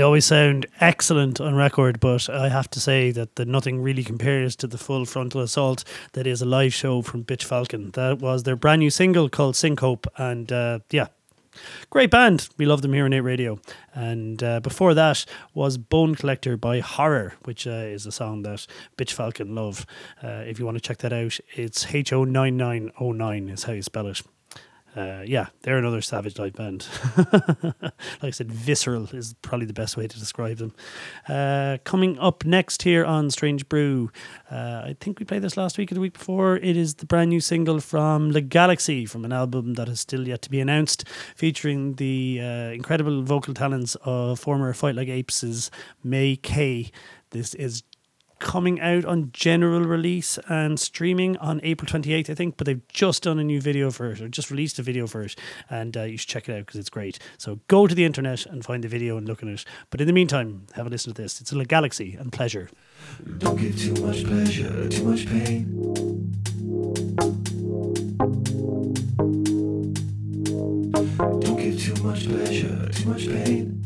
They 0.02 0.06
always 0.06 0.26
sound 0.26 0.66
excellent 0.80 1.40
on 1.40 1.54
record, 1.54 2.00
but 2.00 2.28
I 2.28 2.50
have 2.50 2.68
to 2.72 2.80
say 2.80 3.12
that 3.12 3.36
the 3.36 3.46
nothing 3.46 3.84
really 3.84 4.04
compares 4.04 4.56
to 4.56 4.66
the 4.66 4.80
full 4.80 5.06
frontal 5.06 5.42
assault 5.42 5.84
that 6.14 6.26
is 6.26 6.42
a 6.42 6.46
live 6.48 6.74
show 6.74 7.04
from 7.04 7.24
Bitch 7.24 7.44
Falcon. 7.44 7.92
That 7.92 8.18
was 8.18 8.42
their 8.42 8.56
brand 8.56 8.80
new 8.80 8.90
single 8.90 9.30
called 9.30 9.56
Syncope, 9.56 10.08
and 10.18 10.52
uh, 10.52 10.80
yeah, 10.90 11.10
great 11.92 12.10
band. 12.10 12.50
We 12.58 12.66
love 12.66 12.82
them 12.82 12.94
here 12.94 13.06
on 13.06 13.14
8 13.14 13.20
Radio. 13.20 13.60
And 13.94 14.42
uh, 14.42 14.60
before 14.62 14.96
that 14.96 15.24
was 15.54 15.78
Bone 15.78 16.16
Collector 16.16 16.58
by 16.58 16.80
Horror, 16.80 17.34
which 17.44 17.68
uh, 17.68 17.70
is 17.70 18.08
a 18.08 18.12
song 18.12 18.42
that 18.42 18.66
Bitch 18.98 19.12
Falcon 19.12 19.54
love. 19.54 19.86
Uh, 20.24 20.42
if 20.48 20.58
you 20.58 20.66
want 20.66 20.78
to 20.78 20.82
check 20.82 20.98
that 20.98 21.14
out, 21.14 21.38
it's 21.54 21.86
H09909 21.86 23.54
is 23.54 23.66
how 23.66 23.74
you 23.74 23.84
spell 23.84 24.08
it. 24.08 24.24
Uh, 24.96 25.24
yeah, 25.26 25.48
they're 25.62 25.78
another 25.78 26.02
Savage 26.02 26.38
Light 26.38 26.54
band. 26.54 26.86
like 27.18 27.94
I 28.24 28.30
said, 28.32 28.52
visceral 28.52 29.08
is 29.14 29.34
probably 29.42 29.66
the 29.66 29.74
best 29.74 29.96
way 29.96 30.06
to 30.08 30.20
describe 30.20 30.58
them. 30.58 30.74
Uh, 31.30 31.78
coming 31.86 32.20
up 32.20 32.44
next 32.44 32.84
here 32.84 33.06
on 33.06 33.30
Strange 33.30 33.70
Brew, 33.70 34.12
uh, 34.52 34.84
I 34.86 34.98
think 35.00 35.20
we 35.20 35.26
played 35.26 35.44
this 35.44 35.56
last 35.56 35.78
week 35.78 35.92
or 35.92 35.96
the 35.96 36.02
week 36.02 36.14
before. 36.14 36.58
It 36.58 36.76
is 36.76 36.96
the 36.96 37.06
brand 37.06 37.30
new 37.30 37.40
single 37.40 37.80
from 37.80 38.32
The 38.34 38.42
Galaxy 38.42 39.06
from 39.06 39.24
an 39.24 39.32
album 39.32 39.76
that 39.76 39.88
is 39.88 40.02
still 40.02 40.28
yet 40.28 40.42
to 40.42 40.50
be 40.50 40.60
announced, 40.60 41.06
featuring 41.36 41.94
the 41.94 42.40
uh, 42.42 42.46
incredible 42.72 43.24
vocal 43.24 43.54
talents 43.54 43.96
of 44.04 44.40
former 44.40 44.74
Fight 44.74 44.96
Like 44.96 45.08
Apes' 45.08 45.72
MayKay. 46.06 46.92
This 47.30 47.54
is 47.54 47.84
coming 48.42 48.82
out 48.82 49.06
on 49.06 49.30
general 49.32 49.82
release 49.82 50.38
and 50.50 50.80
streaming 50.80 51.38
on 51.38 51.62
April 51.64 51.88
28th, 51.88 52.30
I 52.30 52.34
think. 52.34 52.58
But 52.58 52.66
they've 52.66 52.86
just 52.90 53.24
done 53.24 53.40
a 53.40 53.44
new 53.44 53.62
video 53.62 53.92
for 53.92 54.12
it, 54.12 54.20
or 54.20 54.28
just 54.28 54.52
released 54.52 54.80
a 54.80 54.84
video 54.84 55.08
for 55.08 55.22
it, 55.22 55.36
and 55.70 55.96
uh, 55.96 56.04
you 56.04 56.18
should 56.18 56.28
check 56.28 56.50
it 56.50 56.54
out 56.54 56.66
because 56.66 56.80
it's 56.80 56.90
great. 56.90 57.20
So 57.38 57.60
go 57.70 57.88
to 57.88 57.96
the 57.96 58.04
internet 58.04 58.46
and 58.46 58.66
find 58.66 58.84
the 58.84 58.90
video 58.90 59.16
and 59.16 59.28
look 59.28 59.42
at 59.42 59.48
it. 59.48 59.64
But 59.92 60.02
in 60.02 60.08
the 60.08 60.14
meantime, 60.14 60.66
have 60.74 60.88
a 60.88 60.90
listen 60.90 61.14
to 61.14 61.22
this. 61.22 61.40
It's 61.40 61.54
a 61.54 61.62
Galaxy 61.64 62.16
and 62.20 62.34
Pleasure. 62.34 62.70
Don't 63.38 63.58
give 63.58 63.80
too 63.80 63.94
much 64.04 64.26
pleasure, 64.26 64.90
too 64.90 65.04
much 65.04 65.28
pain. 65.28 65.78
Don't 71.18 71.58
give 71.58 71.80
too 71.80 72.04
much 72.04 72.28
pleasure, 72.28 72.90
too 72.90 73.10
much 73.10 73.28
pain. 73.28 73.82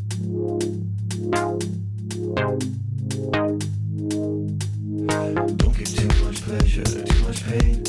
Don't 5.06 5.76
give 5.76 5.94
too 5.94 6.24
much 6.24 6.42
pleasure, 6.42 6.82
too 6.82 7.22
much 7.22 7.44
pain. 7.44 7.82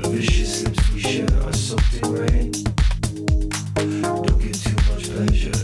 The 0.00 0.08
vicious 0.08 0.64
lips 0.64 0.92
we 0.92 1.00
share 1.00 1.42
are 1.42 1.52
soaked 1.52 1.94
in 2.00 2.12
rain. 2.12 2.52
Don't 4.02 4.38
give 4.40 4.62
too 4.62 4.76
much 4.92 5.10
pleasure, 5.10 5.63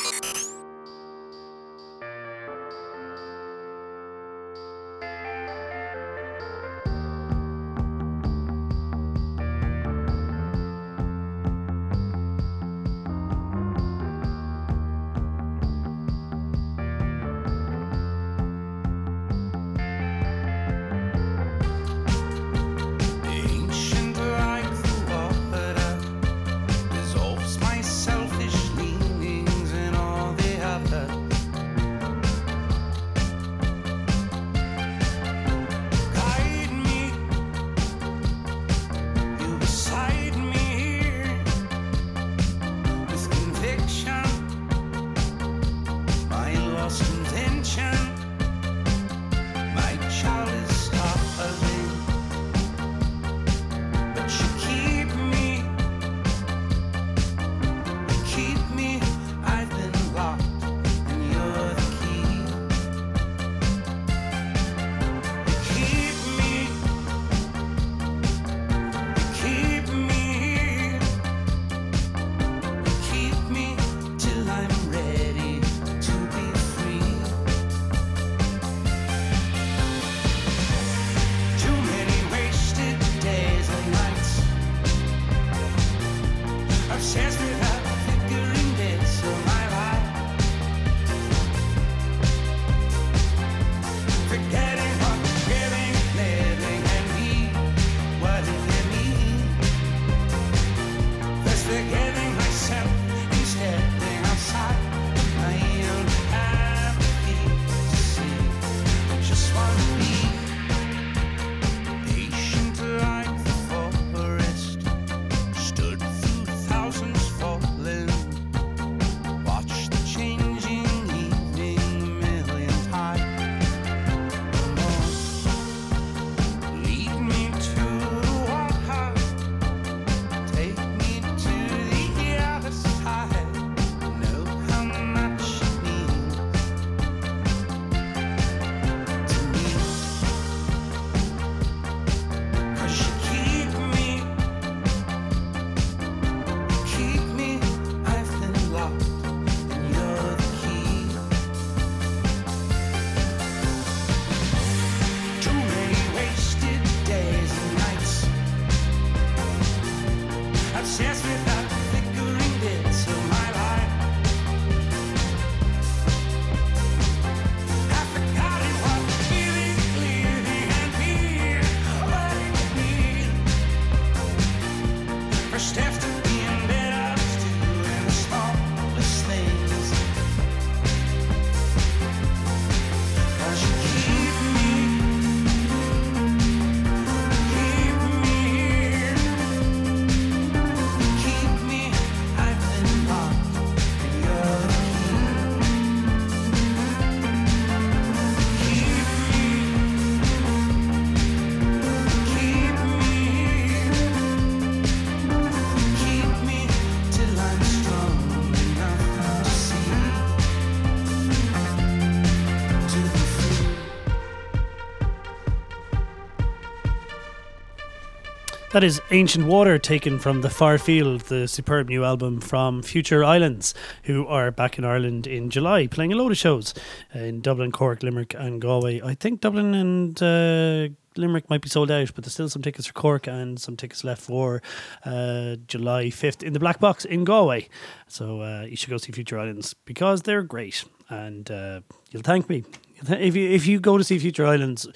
That 218.73 218.85
is 218.85 219.01
Ancient 219.11 219.47
Water, 219.47 219.77
taken 219.77 220.17
from 220.17 220.39
The 220.39 220.49
Far 220.49 220.77
Field, 220.77 221.21
the 221.21 221.45
superb 221.45 221.89
new 221.89 222.05
album 222.05 222.39
from 222.39 222.81
Future 222.81 223.21
Islands, 223.21 223.73
who 224.03 224.25
are 224.27 224.49
back 224.49 224.77
in 224.77 224.85
Ireland 224.85 225.27
in 225.27 225.49
July, 225.49 225.87
playing 225.87 226.13
a 226.13 226.15
load 226.15 226.31
of 226.31 226.37
shows 226.37 226.73
in 227.13 227.41
Dublin, 227.41 227.73
Cork, 227.73 228.01
Limerick, 228.01 228.33
and 228.33 228.61
Galway. 228.61 229.01
I 229.01 229.13
think 229.13 229.41
Dublin 229.41 229.73
and 229.73 230.23
uh, 230.23 230.87
Limerick 231.17 231.49
might 231.49 231.61
be 231.61 231.67
sold 231.67 231.91
out, 231.91 232.15
but 232.15 232.23
there's 232.23 232.31
still 232.31 232.47
some 232.47 232.61
tickets 232.61 232.87
for 232.87 232.93
Cork 232.93 233.27
and 233.27 233.59
some 233.59 233.75
tickets 233.75 234.05
left 234.05 234.21
for 234.21 234.61
uh, 235.03 235.57
July 235.67 236.05
5th 236.05 236.41
in 236.41 236.53
the 236.53 236.59
Black 236.59 236.79
Box 236.79 237.03
in 237.03 237.25
Galway. 237.25 237.67
So 238.07 238.41
uh, 238.41 238.61
you 238.69 238.77
should 238.77 238.89
go 238.89 238.97
see 238.97 239.11
Future 239.11 239.37
Islands 239.37 239.73
because 239.83 240.21
they're 240.21 240.43
great, 240.43 240.85
and 241.09 241.51
uh, 241.51 241.81
you'll 242.11 242.23
thank 242.23 242.47
me 242.47 242.63
if 243.09 243.35
you 243.35 243.49
if 243.49 243.67
you 243.67 243.81
go 243.81 243.97
to 243.97 244.03
see 244.05 244.17
Future 244.17 244.45
Islands 244.47 244.87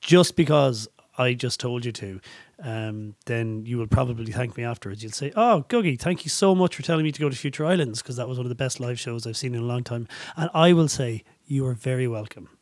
just 0.00 0.36
because 0.36 0.88
I 1.18 1.34
just 1.34 1.58
told 1.58 1.84
you 1.84 1.92
to, 1.92 2.20
um, 2.62 3.14
then 3.26 3.64
you 3.66 3.78
will 3.78 3.86
probably 3.86 4.32
thank 4.32 4.56
me 4.56 4.64
afterwards. 4.64 5.02
You'll 5.02 5.12
say, 5.12 5.32
"Oh, 5.36 5.64
Gugai, 5.68 5.98
thank 5.98 6.24
you 6.24 6.30
so 6.30 6.54
much 6.54 6.76
for 6.76 6.82
telling 6.82 7.04
me 7.04 7.12
to 7.12 7.20
go 7.20 7.28
to 7.28 7.36
Future 7.36 7.64
Islands 7.64 8.02
because 8.02 8.16
that 8.16 8.28
was 8.28 8.38
one 8.38 8.46
of 8.46 8.50
the 8.50 8.56
best 8.56 8.80
live 8.80 8.98
shows 8.98 9.26
I've 9.26 9.36
seen 9.36 9.54
in 9.54 9.60
a 9.62 9.66
long 9.66 9.84
time." 9.84 10.08
And 10.36 10.50
I 10.52 10.72
will 10.72 10.88
say, 10.88 11.24
"You 11.46 11.66
are 11.66 11.74
very 11.74 12.08
welcome." 12.08 12.57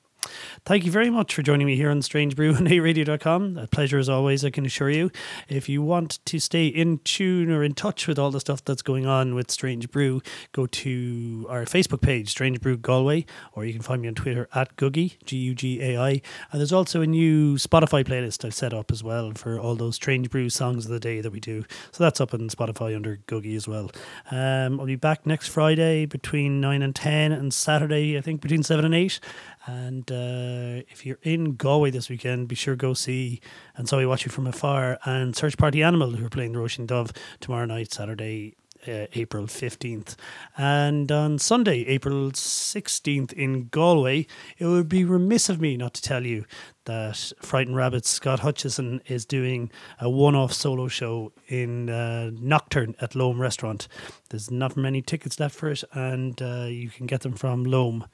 Thank 0.64 0.84
you 0.84 0.90
very 0.90 1.10
much 1.10 1.34
for 1.34 1.42
joining 1.42 1.66
me 1.66 1.76
here 1.76 1.90
on 1.90 2.02
Strange 2.02 2.36
Brew 2.36 2.50
on 2.54 2.66
8radio.com. 2.66 3.58
A 3.58 3.66
pleasure 3.66 3.98
as 3.98 4.08
always, 4.08 4.44
I 4.44 4.50
can 4.50 4.66
assure 4.66 4.90
you. 4.90 5.10
If 5.48 5.68
you 5.68 5.82
want 5.82 6.18
to 6.26 6.38
stay 6.38 6.66
in 6.66 6.98
tune 6.98 7.50
or 7.50 7.62
in 7.62 7.74
touch 7.74 8.06
with 8.06 8.18
all 8.18 8.30
the 8.30 8.40
stuff 8.40 8.64
that's 8.64 8.82
going 8.82 9.06
on 9.06 9.34
with 9.34 9.50
Strange 9.50 9.90
Brew, 9.90 10.22
go 10.52 10.66
to 10.66 11.46
our 11.48 11.64
Facebook 11.64 12.00
page, 12.00 12.28
Strange 12.28 12.60
Brew 12.60 12.76
Galway, 12.76 13.26
or 13.52 13.64
you 13.64 13.72
can 13.72 13.82
find 13.82 14.02
me 14.02 14.08
on 14.08 14.14
Twitter 14.14 14.48
at 14.54 14.76
Gugai, 14.76 15.16
G 15.24 15.36
U 15.36 15.54
G 15.54 15.82
A 15.82 16.00
I. 16.00 16.10
And 16.50 16.60
there's 16.60 16.72
also 16.72 17.02
a 17.02 17.06
new 17.06 17.56
Spotify 17.56 18.04
playlist 18.04 18.44
I've 18.44 18.54
set 18.54 18.74
up 18.74 18.90
as 18.90 19.02
well 19.02 19.32
for 19.34 19.58
all 19.58 19.74
those 19.74 19.96
Strange 19.96 20.30
Brew 20.30 20.50
songs 20.50 20.86
of 20.86 20.90
the 20.90 21.00
day 21.00 21.20
that 21.20 21.30
we 21.30 21.40
do. 21.40 21.64
So 21.92 22.04
that's 22.04 22.20
up 22.20 22.34
on 22.34 22.48
Spotify 22.48 22.94
under 22.94 23.18
Gugai 23.26 23.56
as 23.56 23.68
well. 23.68 23.90
Um, 24.30 24.80
I'll 24.80 24.86
be 24.86 24.96
back 24.96 25.26
next 25.26 25.48
Friday 25.48 26.06
between 26.06 26.60
9 26.60 26.82
and 26.82 26.94
10, 26.94 27.32
and 27.32 27.52
Saturday, 27.52 28.16
I 28.16 28.20
think, 28.20 28.40
between 28.40 28.62
7 28.62 28.84
and 28.84 28.94
8. 28.94 29.20
And 29.66 30.10
uh, 30.10 30.86
if 30.88 31.04
you're 31.04 31.18
in 31.22 31.56
Galway 31.56 31.90
this 31.90 32.08
weekend, 32.08 32.48
be 32.48 32.54
sure 32.54 32.76
go 32.76 32.94
see 32.94 33.40
And 33.76 33.88
So 33.88 33.98
We 33.98 34.06
Watch 34.06 34.24
You 34.24 34.30
From 34.30 34.46
Afar 34.46 34.98
and 35.04 35.34
Search 35.34 35.58
Party 35.58 35.82
Animal, 35.82 36.12
who 36.12 36.24
are 36.24 36.30
playing 36.30 36.52
the 36.52 36.60
Roisin 36.60 36.86
Dubh 36.86 37.14
tomorrow 37.40 37.64
night, 37.66 37.92
Saturday, 37.92 38.54
uh, 38.86 39.06
April 39.14 39.46
15th. 39.46 40.14
And 40.56 41.10
on 41.10 41.38
Sunday, 41.38 41.84
April 41.86 42.30
16th 42.30 43.32
in 43.32 43.68
Galway, 43.68 44.26
it 44.58 44.66
would 44.66 44.88
be 44.88 45.04
remiss 45.04 45.48
of 45.48 45.60
me 45.60 45.76
not 45.76 45.94
to 45.94 46.02
tell 46.02 46.24
you 46.24 46.44
that 46.84 47.32
Frightened 47.40 47.76
Rabbits 47.76 48.08
Scott 48.08 48.40
Hutchison 48.40 49.00
is 49.06 49.24
doing 49.24 49.70
a 50.00 50.08
one 50.08 50.36
off 50.36 50.52
solo 50.52 50.86
show 50.86 51.32
in 51.48 51.90
uh, 51.90 52.30
Nocturne 52.32 52.94
at 53.00 53.16
Loam 53.16 53.40
Restaurant. 53.40 53.88
There's 54.30 54.50
not 54.50 54.76
many 54.76 55.02
tickets 55.02 55.40
left 55.40 55.56
for 55.56 55.70
it, 55.70 55.82
and 55.92 56.40
uh, 56.40 56.66
you 56.68 56.88
can 56.88 57.06
get 57.06 57.22
them 57.22 57.34
from 57.34 57.64
Loam 57.64 58.06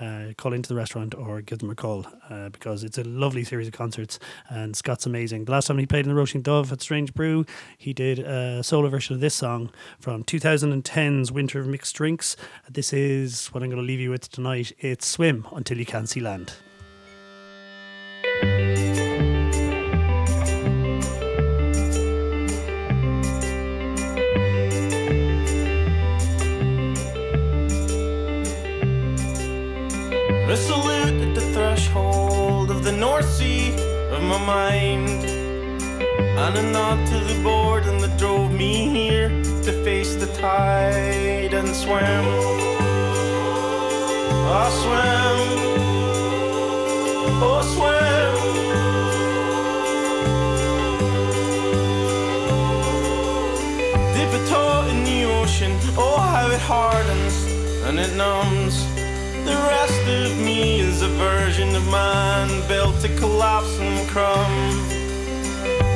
uh, 0.00 0.32
call 0.36 0.52
into 0.52 0.68
the 0.68 0.74
restaurant 0.74 1.14
or 1.14 1.40
give 1.40 1.58
them 1.58 1.70
a 1.70 1.74
call 1.74 2.06
uh, 2.28 2.48
because 2.48 2.84
it's 2.84 2.98
a 2.98 3.04
lovely 3.04 3.44
series 3.44 3.66
of 3.66 3.72
concerts 3.72 4.18
and 4.48 4.76
Scott's 4.76 5.06
amazing. 5.06 5.44
The 5.44 5.52
last 5.52 5.66
time 5.66 5.78
he 5.78 5.86
played 5.86 6.06
in 6.06 6.14
the 6.14 6.20
Roisin 6.20 6.42
Dubh 6.42 6.72
at 6.72 6.80
Strange 6.80 7.14
Brew, 7.14 7.44
he 7.76 7.92
did 7.92 8.18
a 8.18 8.62
solo 8.62 8.88
version 8.88 9.14
of 9.14 9.20
this 9.20 9.34
song 9.34 9.70
from 9.98 10.24
2010's 10.24 11.32
Winter 11.32 11.60
of 11.60 11.66
Mixed 11.66 11.94
Drinks. 11.94 12.36
This 12.68 12.92
is 12.92 13.48
what 13.48 13.62
I'm 13.62 13.70
going 13.70 13.82
to 13.82 13.86
leave 13.86 14.00
you 14.00 14.10
with 14.10 14.30
tonight. 14.30 14.72
It's 14.78 15.06
Swim 15.06 15.46
Until 15.52 15.78
You 15.78 15.86
Can't 15.86 16.08
See 16.08 16.20
Land. 16.20 16.54
At 31.22 31.34
the 31.34 31.40
threshold 31.52 32.70
of 32.70 32.82
the 32.82 32.92
North 32.92 33.28
Sea 33.28 33.74
of 34.10 34.22
my 34.22 34.38
mind. 34.44 35.24
And 36.42 36.56
a 36.56 36.62
nod 36.72 37.06
to 37.08 37.18
the 37.30 37.42
boredom 37.42 38.00
that 38.00 38.18
drove 38.18 38.50
me 38.50 38.88
here 38.88 39.28
to 39.28 39.72
face 39.84 40.14
the 40.14 40.26
tide 40.38 41.52
and 41.52 41.68
swim. 41.68 42.24
I 44.62 44.66
swim. 44.80 45.38
Oh, 47.42 47.60
swim. 47.74 48.34
Dip 54.14 54.32
a 54.32 54.42
toe 54.48 54.88
in 54.88 55.04
the 55.04 55.24
ocean. 55.24 55.72
Oh, 55.98 56.18
how 56.18 56.50
it 56.50 56.60
hardens 56.60 57.34
and 57.84 57.98
it 57.98 58.14
numbs 58.16 58.89
the 59.50 59.56
rest 59.56 60.06
of 60.06 60.38
me 60.38 60.80
is 60.80 61.02
a 61.02 61.08
version 61.08 61.74
of 61.74 61.84
mine 61.88 62.52
built 62.68 62.96
to 63.00 63.08
collapse 63.18 63.78
and 63.80 64.08
crumb. 64.08 64.56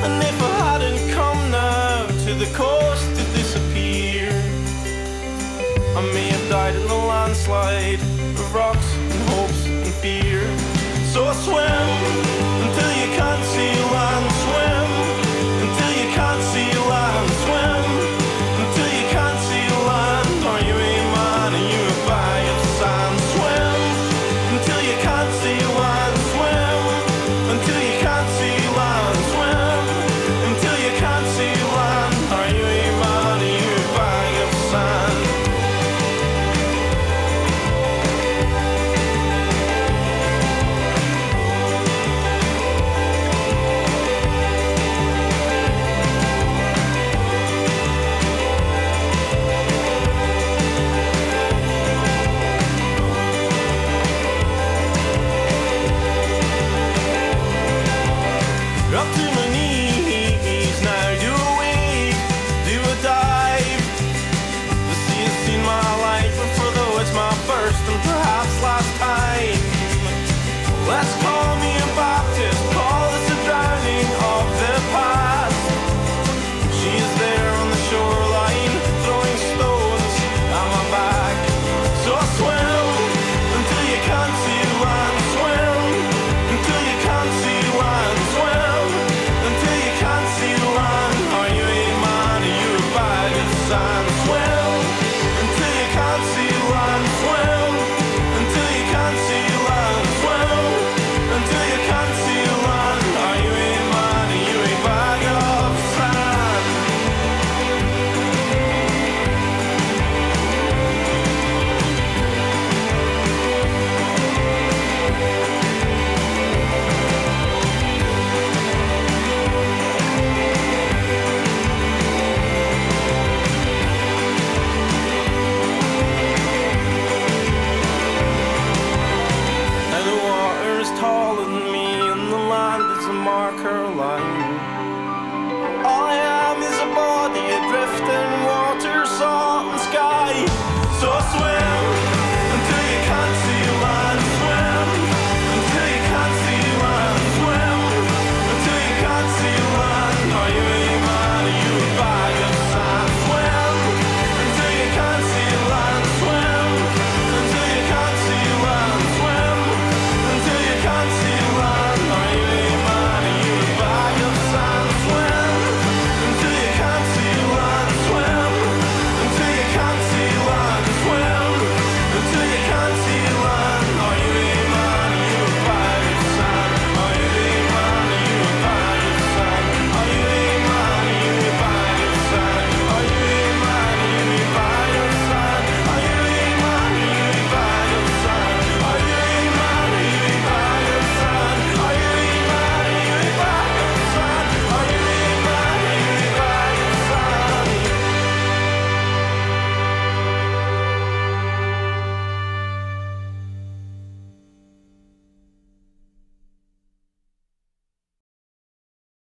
And 0.04 0.14
if 0.30 0.38
I 0.42 0.54
hadn't 0.70 1.02
come 1.18 1.40
now 1.50 2.06
to 2.24 2.34
the 2.34 2.50
coast 2.52 3.06
to 3.16 3.22
disappear, 3.38 4.30
I 5.98 6.02
may 6.14 6.28
have 6.34 6.46
died 6.50 6.74
in 6.74 6.86
the 6.88 7.02
landslide 7.12 8.00
of 8.40 8.54
rocks 8.54 8.90
and 9.12 9.22
hopes 9.30 9.66
and 9.66 9.86
fear. 10.02 10.40
So 11.12 11.18
I 11.32 11.34
swim 11.46 11.88
until 12.64 12.90
you 13.00 13.08
can't. 13.18 13.44
see. 13.44 13.53